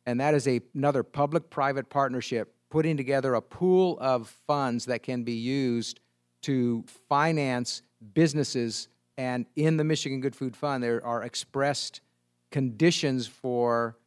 And 0.05 0.19
that 0.19 0.33
is 0.33 0.45
a, 0.45 0.59
another 0.75 1.03
public 1.03 1.49
private 1.49 1.89
partnership 1.89 2.53
putting 2.69 2.97
together 2.97 3.33
a 3.33 3.41
pool 3.41 3.97
of 4.01 4.27
funds 4.45 4.85
that 4.85 5.03
can 5.03 5.23
be 5.23 5.33
used 5.33 6.01
to 6.41 6.83
finance 7.07 7.81
businesses. 8.13 8.89
And 9.17 9.45
in 9.55 9.77
the 9.77 9.85
Michigan 9.85 10.19
Good 10.19 10.35
Food 10.35 10.57
Fund, 10.57 10.83
there 10.83 11.05
are 11.05 11.23
expressed 11.23 12.01
conditions 12.51 13.27
for 13.27 13.97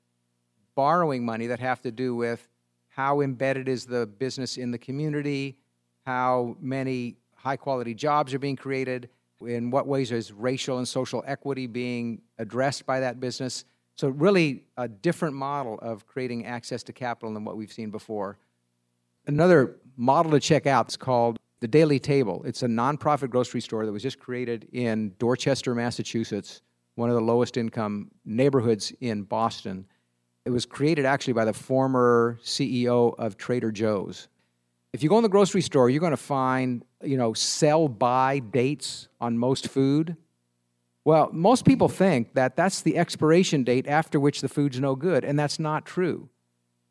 borrowing 0.74 1.24
money 1.24 1.46
that 1.46 1.60
have 1.60 1.80
to 1.82 1.90
do 1.90 2.14
with 2.14 2.48
how 2.88 3.20
embedded 3.20 3.68
is 3.68 3.86
the 3.86 4.06
business 4.06 4.56
in 4.56 4.70
the 4.70 4.78
community, 4.78 5.56
how 6.04 6.56
many 6.60 7.16
high 7.34 7.56
quality 7.56 7.94
jobs 7.94 8.34
are 8.34 8.38
being 8.38 8.56
created, 8.56 9.08
in 9.40 9.70
what 9.70 9.86
ways 9.86 10.12
is 10.12 10.32
racial 10.32 10.78
and 10.78 10.86
social 10.86 11.24
equity 11.26 11.66
being 11.66 12.20
addressed 12.38 12.86
by 12.86 13.00
that 13.00 13.18
business? 13.18 13.64
So, 13.96 14.08
really, 14.08 14.64
a 14.76 14.88
different 14.88 15.34
model 15.34 15.78
of 15.80 16.06
creating 16.06 16.46
access 16.46 16.82
to 16.84 16.92
capital 16.92 17.32
than 17.34 17.44
what 17.44 17.56
we've 17.56 17.72
seen 17.72 17.90
before. 17.90 18.38
Another 19.26 19.76
model 19.96 20.32
to 20.32 20.40
check 20.40 20.66
out 20.66 20.88
is 20.88 20.96
called 20.96 21.38
the 21.60 21.68
Daily 21.68 21.98
Table. 21.98 22.42
It's 22.44 22.62
a 22.62 22.66
nonprofit 22.66 23.30
grocery 23.30 23.60
store 23.60 23.86
that 23.86 23.92
was 23.92 24.02
just 24.02 24.18
created 24.18 24.68
in 24.72 25.14
Dorchester, 25.18 25.74
Massachusetts, 25.74 26.62
one 26.94 27.08
of 27.08 27.14
the 27.14 27.22
lowest 27.22 27.56
income 27.56 28.10
neighborhoods 28.24 28.92
in 29.00 29.22
Boston. 29.22 29.86
It 30.44 30.50
was 30.50 30.66
created 30.66 31.04
actually 31.04 31.34
by 31.34 31.44
the 31.44 31.52
former 31.52 32.38
CEO 32.42 33.14
of 33.18 33.36
Trader 33.36 33.70
Joe's. 33.70 34.28
If 34.92 35.02
you 35.02 35.08
go 35.08 35.16
in 35.16 35.22
the 35.22 35.28
grocery 35.28 35.62
store, 35.62 35.88
you're 35.88 36.00
going 36.00 36.10
to 36.10 36.16
find, 36.16 36.84
you 37.02 37.16
know, 37.16 37.32
sell 37.32 37.88
by 37.88 38.40
dates 38.40 39.08
on 39.20 39.38
most 39.38 39.68
food. 39.68 40.16
Well, 41.04 41.30
most 41.32 41.64
people 41.64 41.88
think 41.88 42.34
that 42.34 42.56
that's 42.56 42.82
the 42.82 42.98
expiration 42.98 43.64
date 43.64 43.86
after 43.86 44.20
which 44.20 44.40
the 44.40 44.48
food's 44.48 44.78
no 44.78 44.94
good, 44.94 45.24
and 45.24 45.38
that's 45.38 45.58
not 45.58 45.86
true. 45.86 46.28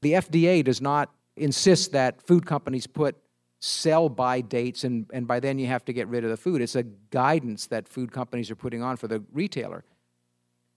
The 0.02 0.14
FDA 0.14 0.64
does 0.64 0.82
not 0.82 1.12
insist 1.38 1.92
that 1.92 2.22
food 2.26 2.46
companies 2.46 2.88
put 2.88 3.16
sell 3.60 4.10
by 4.10 4.42
dates 4.42 4.84
and, 4.84 5.06
and 5.14 5.28
by 5.28 5.40
then 5.40 5.60
you 5.60 5.68
have 5.68 5.86
to 5.86 5.94
get 5.94 6.08
rid 6.08 6.24
of 6.24 6.32
the 6.32 6.38
food. 6.38 6.62
It's 6.62 6.76
a 6.76 6.82
guidance 6.82 7.68
that 7.68 7.88
food 7.88 8.12
companies 8.12 8.50
are 8.50 8.56
putting 8.56 8.82
on 8.82 8.98
for 8.98 9.08
the 9.08 9.24
retailer. 9.32 9.84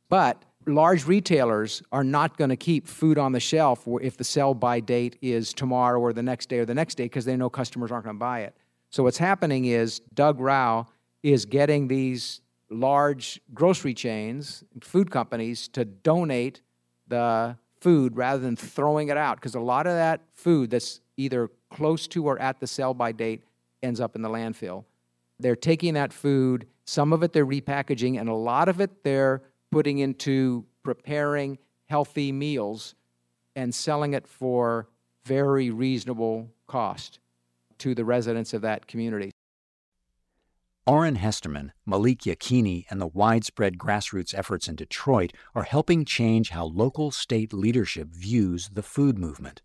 But 0.08 0.42
large 0.66 1.06
retailers 1.06 1.82
are 1.92 2.04
not 2.04 2.36
going 2.36 2.50
to 2.50 2.56
keep 2.56 2.86
food 2.86 3.18
on 3.18 3.32
the 3.32 3.40
shelf 3.40 3.86
if 4.00 4.16
the 4.16 4.24
sell 4.24 4.54
by 4.54 4.80
date 4.80 5.18
is 5.20 5.52
tomorrow 5.52 6.00
or 6.00 6.12
the 6.12 6.22
next 6.22 6.48
day 6.48 6.58
or 6.58 6.64
the 6.64 6.74
next 6.74 6.96
day 6.96 7.04
because 7.04 7.24
they 7.24 7.36
know 7.36 7.50
customers 7.50 7.90
aren't 7.90 8.04
going 8.04 8.16
to 8.16 8.20
buy 8.20 8.40
it. 8.40 8.56
So 8.90 9.02
what's 9.02 9.18
happening 9.18 9.64
is 9.64 10.00
Doug 10.14 10.40
Rauch 10.40 10.86
is 11.22 11.46
getting 11.46 11.88
these 11.88 12.40
large 12.70 13.40
grocery 13.52 13.94
chains, 13.94 14.64
food 14.80 15.10
companies 15.10 15.68
to 15.68 15.84
donate 15.84 16.60
the 17.08 17.56
food 17.80 18.16
rather 18.16 18.40
than 18.40 18.56
throwing 18.56 19.08
it 19.08 19.16
out 19.16 19.36
because 19.36 19.54
a 19.54 19.60
lot 19.60 19.86
of 19.86 19.92
that 19.92 20.22
food 20.32 20.70
that's 20.70 21.00
either 21.16 21.50
close 21.70 22.06
to 22.08 22.26
or 22.26 22.38
at 22.40 22.60
the 22.60 22.66
sell 22.66 22.94
by 22.94 23.12
date 23.12 23.42
ends 23.82 24.00
up 24.00 24.16
in 24.16 24.22
the 24.22 24.28
landfill. 24.28 24.84
They're 25.38 25.56
taking 25.56 25.94
that 25.94 26.12
food, 26.12 26.66
some 26.84 27.12
of 27.12 27.22
it 27.22 27.32
they're 27.32 27.46
repackaging, 27.46 28.18
and 28.18 28.28
a 28.28 28.34
lot 28.34 28.68
of 28.68 28.80
it 28.80 29.02
they're 29.02 29.42
putting 29.74 29.98
into 29.98 30.64
preparing 30.84 31.58
healthy 31.87 32.30
meals 32.30 32.94
and 33.56 33.74
selling 33.74 34.14
it 34.14 34.24
for 34.24 34.88
very 35.24 35.68
reasonable 35.68 36.48
cost 36.68 37.18
to 37.76 37.92
the 37.92 38.04
residents 38.04 38.54
of 38.54 38.62
that 38.62 38.87
community. 38.87 39.32
Oran 40.87 41.16
Hesterman, 41.16 41.72
Malik 41.84 42.20
Yakini, 42.20 42.84
and 42.88 43.00
the 43.00 43.08
widespread 43.08 43.76
grassroots 43.76 44.32
efforts 44.32 44.68
in 44.68 44.76
Detroit 44.76 45.32
are 45.56 45.64
helping 45.64 46.04
change 46.04 46.50
how 46.50 46.66
local 46.66 47.10
state 47.10 47.52
leadership 47.52 48.10
views 48.10 48.70
the 48.74 48.82
food 48.82 49.18
movement. 49.18 49.60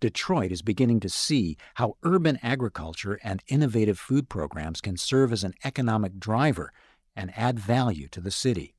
Detroit 0.00 0.50
is 0.50 0.62
beginning 0.62 0.98
to 0.98 1.08
see 1.08 1.56
how 1.74 1.94
urban 2.02 2.36
agriculture 2.42 3.20
and 3.22 3.44
innovative 3.46 3.98
food 3.98 4.28
programs 4.28 4.80
can 4.80 4.96
serve 4.96 5.32
as 5.32 5.44
an 5.44 5.54
economic 5.62 6.18
driver 6.18 6.72
and 7.14 7.32
add 7.36 7.60
value 7.60 8.08
to 8.08 8.20
the 8.20 8.32
city 8.32 8.75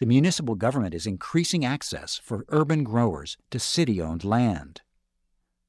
the 0.00 0.06
municipal 0.06 0.54
government 0.54 0.94
is 0.94 1.06
increasing 1.06 1.64
access 1.64 2.20
for 2.22 2.44
urban 2.48 2.84
growers 2.84 3.36
to 3.50 3.58
city 3.58 4.00
owned 4.00 4.24
land. 4.24 4.82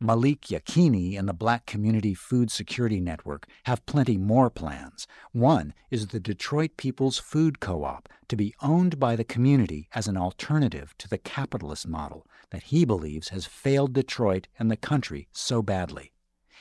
Malik 0.03 0.41
Yakini 0.41 1.17
and 1.17 1.29
the 1.29 1.33
Black 1.33 1.65
Community 1.65 2.13
Food 2.13 2.51
Security 2.51 2.99
Network 2.99 3.47
have 3.63 3.85
plenty 3.85 4.17
more 4.17 4.49
plans. 4.49 5.07
One 5.31 5.73
is 5.89 6.07
the 6.07 6.19
Detroit 6.19 6.71
People's 6.75 7.17
Food 7.17 7.61
Co 7.61 7.85
op 7.85 8.09
to 8.27 8.35
be 8.35 8.53
owned 8.61 8.99
by 8.99 9.15
the 9.15 9.23
community 9.23 9.87
as 9.93 10.09
an 10.09 10.17
alternative 10.17 10.93
to 10.97 11.07
the 11.07 11.17
capitalist 11.17 11.87
model 11.87 12.27
that 12.49 12.63
he 12.63 12.83
believes 12.83 13.29
has 13.29 13.45
failed 13.45 13.93
Detroit 13.93 14.49
and 14.59 14.69
the 14.69 14.75
country 14.75 15.29
so 15.31 15.61
badly. 15.61 16.11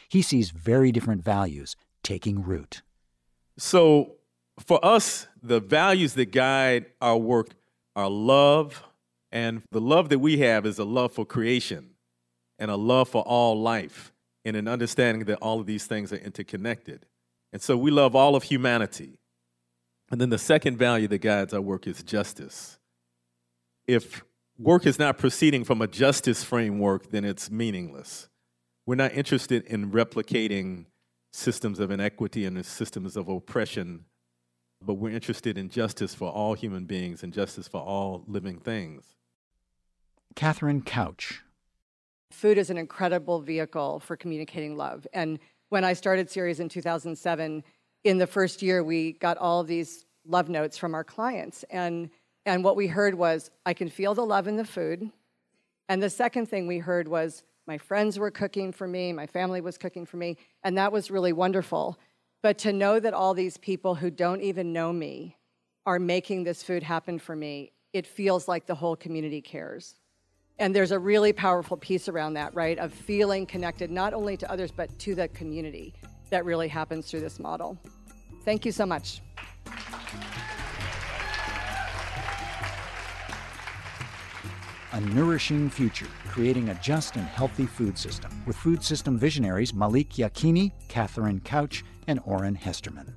He 0.09 0.23
sees 0.23 0.51
very 0.51 0.93
different 0.93 1.25
values 1.25 1.75
taking 2.05 2.43
root. 2.43 2.83
So, 3.59 4.19
for 4.61 4.85
us, 4.85 5.27
the 5.43 5.61
values 5.61 6.15
that 6.15 6.33
guide 6.33 6.87
our 7.01 7.17
work 7.17 7.49
are 7.97 8.09
love, 8.09 8.83
and 9.31 9.63
the 9.71 9.81
love 9.81 10.09
that 10.11 10.19
we 10.19 10.39
have 10.39 10.67
is 10.67 10.79
a 10.79 10.85
love 10.85 11.13
for 11.13 11.25
creation 11.25 11.91
and 12.59 12.71
a 12.71 12.77
love 12.77 13.09
for 13.09 13.23
all 13.23 13.61
life, 13.61 14.13
and 14.45 14.57
an 14.57 14.69
understanding 14.69 15.25
that 15.25 15.39
all 15.39 15.59
of 15.61 15.67
these 15.67 15.87
things 15.87 16.13
are 16.13 16.17
interconnected. 16.17 17.07
And 17.53 17.61
so 17.61 17.77
we 17.77 17.91
love 17.91 18.15
all 18.15 18.37
of 18.37 18.45
humanity. 18.45 19.19
And 20.11 20.21
then 20.21 20.31
the 20.31 20.39
second 20.39 20.77
value 20.77 21.09
that 21.09 21.19
guides 21.19 21.55
our 21.55 21.61
work 21.61 21.87
is 21.87 22.03
justice. 22.03 22.79
If 23.87 24.23
work 24.59 24.87
is 24.87 24.99
not 24.99 25.19
proceeding 25.19 25.65
from 25.65 25.83
a 25.83 25.87
justice 25.87 26.45
framework, 26.45 27.11
then 27.11 27.25
it's 27.25 27.51
meaningless. 27.51 28.29
We're 28.87 28.97
not 28.97 29.13
interested 29.13 29.65
in 29.67 29.91
replicating 29.91 30.87
systems 31.33 31.79
of 31.81 31.91
inequity 31.91 32.45
and 32.45 32.65
systems 32.65 33.17
of 33.17 33.29
oppression, 33.29 34.05
but 34.85 34.95
we're 34.95 35.11
interested 35.11 35.59
in 35.59 35.69
justice 35.69 36.15
for 36.15 36.31
all 36.31 36.55
human 36.55 36.85
beings 36.85 37.23
and 37.23 37.33
justice 37.33 37.69
for 37.69 37.81
all 37.81 38.25
living 38.27 38.59
things. 38.59 39.17
Cathryn 40.35 40.85
Couch. 40.85 41.43
Food 42.31 42.59
is 42.59 42.71
an 42.71 42.79
incredible 42.79 43.41
vehicle 43.41 44.01
for 44.01 44.17
communicating 44.17 44.77
love. 44.77 45.07
And 45.13 45.39
when 45.69 45.85
I 45.85 45.93
started 45.93 46.31
Ceres 46.31 46.61
in 46.61 46.69
2007, 46.69 47.63
in 48.05 48.19
the 48.19 48.27
first 48.27 48.63
year, 48.63 48.83
we 48.83 49.13
got 49.13 49.39
all 49.39 49.61
of 49.61 49.67
these 49.67 50.05
love 50.27 50.49
notes 50.49 50.77
from 50.79 50.95
our 50.95 51.05
clients. 51.05 51.65
And, 51.71 52.11
and 52.47 52.65
what 52.65 52.77
we 52.77 52.87
heard 52.87 53.15
was, 53.15 53.51
I 53.67 53.75
can 53.75 53.89
feel 53.89 54.15
the 54.15 54.25
love 54.25 54.49
in 54.49 54.57
the 54.57 54.65
food. 54.65 55.11
And 55.89 56.03
the 56.03 56.11
second 56.11 56.47
thing 56.47 56.67
we 56.67 56.79
heard 56.79 57.09
was, 57.09 57.43
my 57.67 57.79
friends 57.79 58.19
were 58.19 58.31
cooking 58.31 58.73
for 58.73 58.89
me, 58.89 59.13
my 59.13 59.27
family 59.27 59.61
was 59.61 59.79
cooking 59.79 60.05
for 60.05 60.17
me, 60.17 60.37
and 60.65 60.77
that 60.77 60.91
was 60.91 61.11
really 61.11 61.33
wonderful. 61.33 61.99
But 62.43 62.59
to 62.59 62.73
know 62.73 62.99
that 62.99 63.15
all 63.15 63.35
these 63.35 63.57
people 63.57 63.95
who 63.95 64.11
don't 64.11 64.41
even 64.41 64.73
know 64.73 64.93
me 64.93 65.37
are 65.87 65.99
making 65.99 66.43
this 66.43 66.63
food 66.63 66.83
happen 66.83 67.19
for 67.19 67.37
me, 67.37 67.73
it 67.93 68.07
feels 68.07 68.49
like 68.49 68.67
the 68.67 68.75
whole 68.75 68.97
community 68.97 69.41
cares. 69.41 69.95
And 70.59 70.75
there's 70.75 70.91
a 70.91 70.99
really 70.99 71.33
powerful 71.33 71.77
piece 71.77 72.09
around 72.09 72.35
that, 72.35 72.55
right? 72.55 72.79
Of 72.79 72.93
feeling 72.93 73.47
connected 73.47 73.91
not 73.91 74.13
only 74.13 74.37
to 74.37 74.51
others, 74.51 74.71
but 74.71 74.97
to 75.01 75.15
the 75.15 75.29
community 75.29 75.95
that 76.31 76.45
really 76.45 76.69
happens 76.69 77.11
through 77.11 77.21
this 77.21 77.39
model. 77.39 77.79
Thank 78.45 78.65
you 78.65 78.73
so 78.73 78.87
much. 78.87 79.21
A 84.95 85.01
nourishing 85.01 85.71
future, 85.71 86.09
creating 86.29 86.69
a 86.69 86.75
just 86.75 87.17
and 87.17 87.25
healthy 87.25 87.65
food 87.65 87.97
system, 87.97 88.31
with 88.47 88.57
food 88.57 88.85
system 88.85 89.19
visionaries 89.19 89.73
Malik 89.73 90.11
Yakini, 90.11 90.71
Cathryn 90.89 91.43
Couch, 91.45 91.83
and 92.07 92.21
Oran 92.27 92.55
Hesterman. 92.55 93.15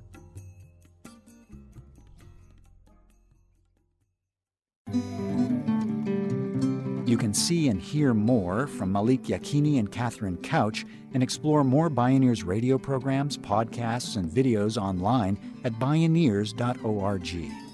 You 7.06 7.16
can 7.18 7.34
see 7.34 7.68
and 7.68 7.80
hear 7.80 8.14
more 8.14 8.66
from 8.66 8.90
Malik 8.92 9.24
Yakini 9.24 9.78
and 9.78 9.92
Cathryn 9.92 10.42
Couch 10.42 10.86
and 11.12 11.22
explore 11.22 11.62
more 11.62 11.90
Bioneers 11.90 12.44
radio 12.44 12.78
programs, 12.78 13.36
podcasts, 13.36 14.16
and 14.16 14.30
videos 14.30 14.80
online 14.80 15.38
at 15.64 15.72
bioneers.org. 15.74 17.65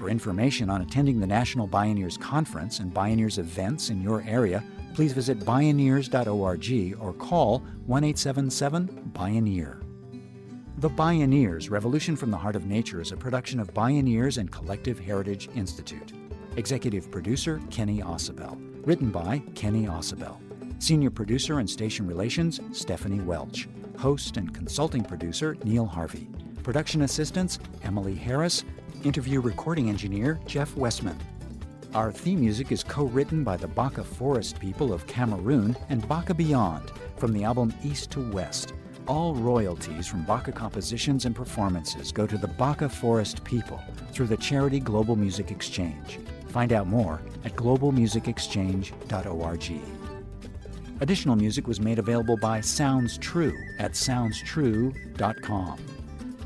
For 0.00 0.08
information 0.08 0.70
on 0.70 0.80
attending 0.80 1.20
the 1.20 1.26
National 1.26 1.68
Bioneers 1.68 2.18
Conference 2.18 2.78
and 2.78 2.90
Bioneers 2.90 3.36
events 3.36 3.90
in 3.90 4.00
your 4.00 4.24
area, 4.26 4.64
please 4.94 5.12
visit 5.12 5.40
bioneers.org 5.40 6.96
or 6.98 7.12
call 7.12 7.58
1 7.84 8.04
877 8.04 9.12
Bioneer. 9.12 9.84
The 10.78 10.88
Bioneers 10.88 11.70
Revolution 11.70 12.16
from 12.16 12.30
the 12.30 12.38
Heart 12.38 12.56
of 12.56 12.64
Nature 12.64 13.02
is 13.02 13.12
a 13.12 13.16
production 13.18 13.60
of 13.60 13.74
Bioneers 13.74 14.38
and 14.38 14.50
Collective 14.50 14.98
Heritage 14.98 15.50
Institute. 15.54 16.14
Executive 16.56 17.10
producer 17.10 17.60
Kenny 17.70 18.00
Ausubel. 18.00 18.58
Written 18.86 19.10
by 19.10 19.42
Kenny 19.54 19.84
Ausubel. 19.84 20.38
Senior 20.82 21.10
producer 21.10 21.58
and 21.58 21.68
station 21.68 22.06
relations 22.06 22.58
Stephanie 22.72 23.20
Welch. 23.20 23.68
Host 23.98 24.38
and 24.38 24.54
consulting 24.54 25.04
producer 25.04 25.58
Neil 25.62 25.84
Harvey. 25.84 26.26
Production 26.62 27.02
assistants 27.02 27.58
Emily 27.82 28.14
Harris. 28.14 28.64
Interview 29.02 29.40
recording 29.40 29.88
engineer 29.88 30.38
Jeff 30.46 30.76
Westman. 30.76 31.18
Our 31.94 32.12
theme 32.12 32.40
music 32.40 32.70
is 32.70 32.84
co 32.84 33.04
written 33.04 33.42
by 33.42 33.56
the 33.56 33.66
Baka 33.66 34.04
Forest 34.04 34.60
people 34.60 34.92
of 34.92 35.06
Cameroon 35.06 35.74
and 35.88 36.06
Baka 36.06 36.34
Beyond 36.34 36.92
from 37.16 37.32
the 37.32 37.44
album 37.44 37.72
East 37.82 38.10
to 38.12 38.30
West. 38.30 38.74
All 39.06 39.34
royalties 39.34 40.06
from 40.06 40.22
Baka 40.24 40.52
compositions 40.52 41.24
and 41.24 41.34
performances 41.34 42.12
go 42.12 42.26
to 42.26 42.36
the 42.36 42.46
Baka 42.46 42.90
Forest 42.90 43.42
people 43.42 43.80
through 44.12 44.26
the 44.26 44.36
charity 44.36 44.80
Global 44.80 45.16
Music 45.16 45.50
Exchange. 45.50 46.20
Find 46.48 46.74
out 46.74 46.86
more 46.86 47.22
at 47.44 47.56
globalmusicexchange.org. 47.56 49.80
Additional 51.00 51.36
music 51.36 51.66
was 51.66 51.80
made 51.80 51.98
available 51.98 52.36
by 52.36 52.60
Sounds 52.60 53.16
True 53.16 53.56
at 53.78 53.92
soundstrue.com. 53.92 55.78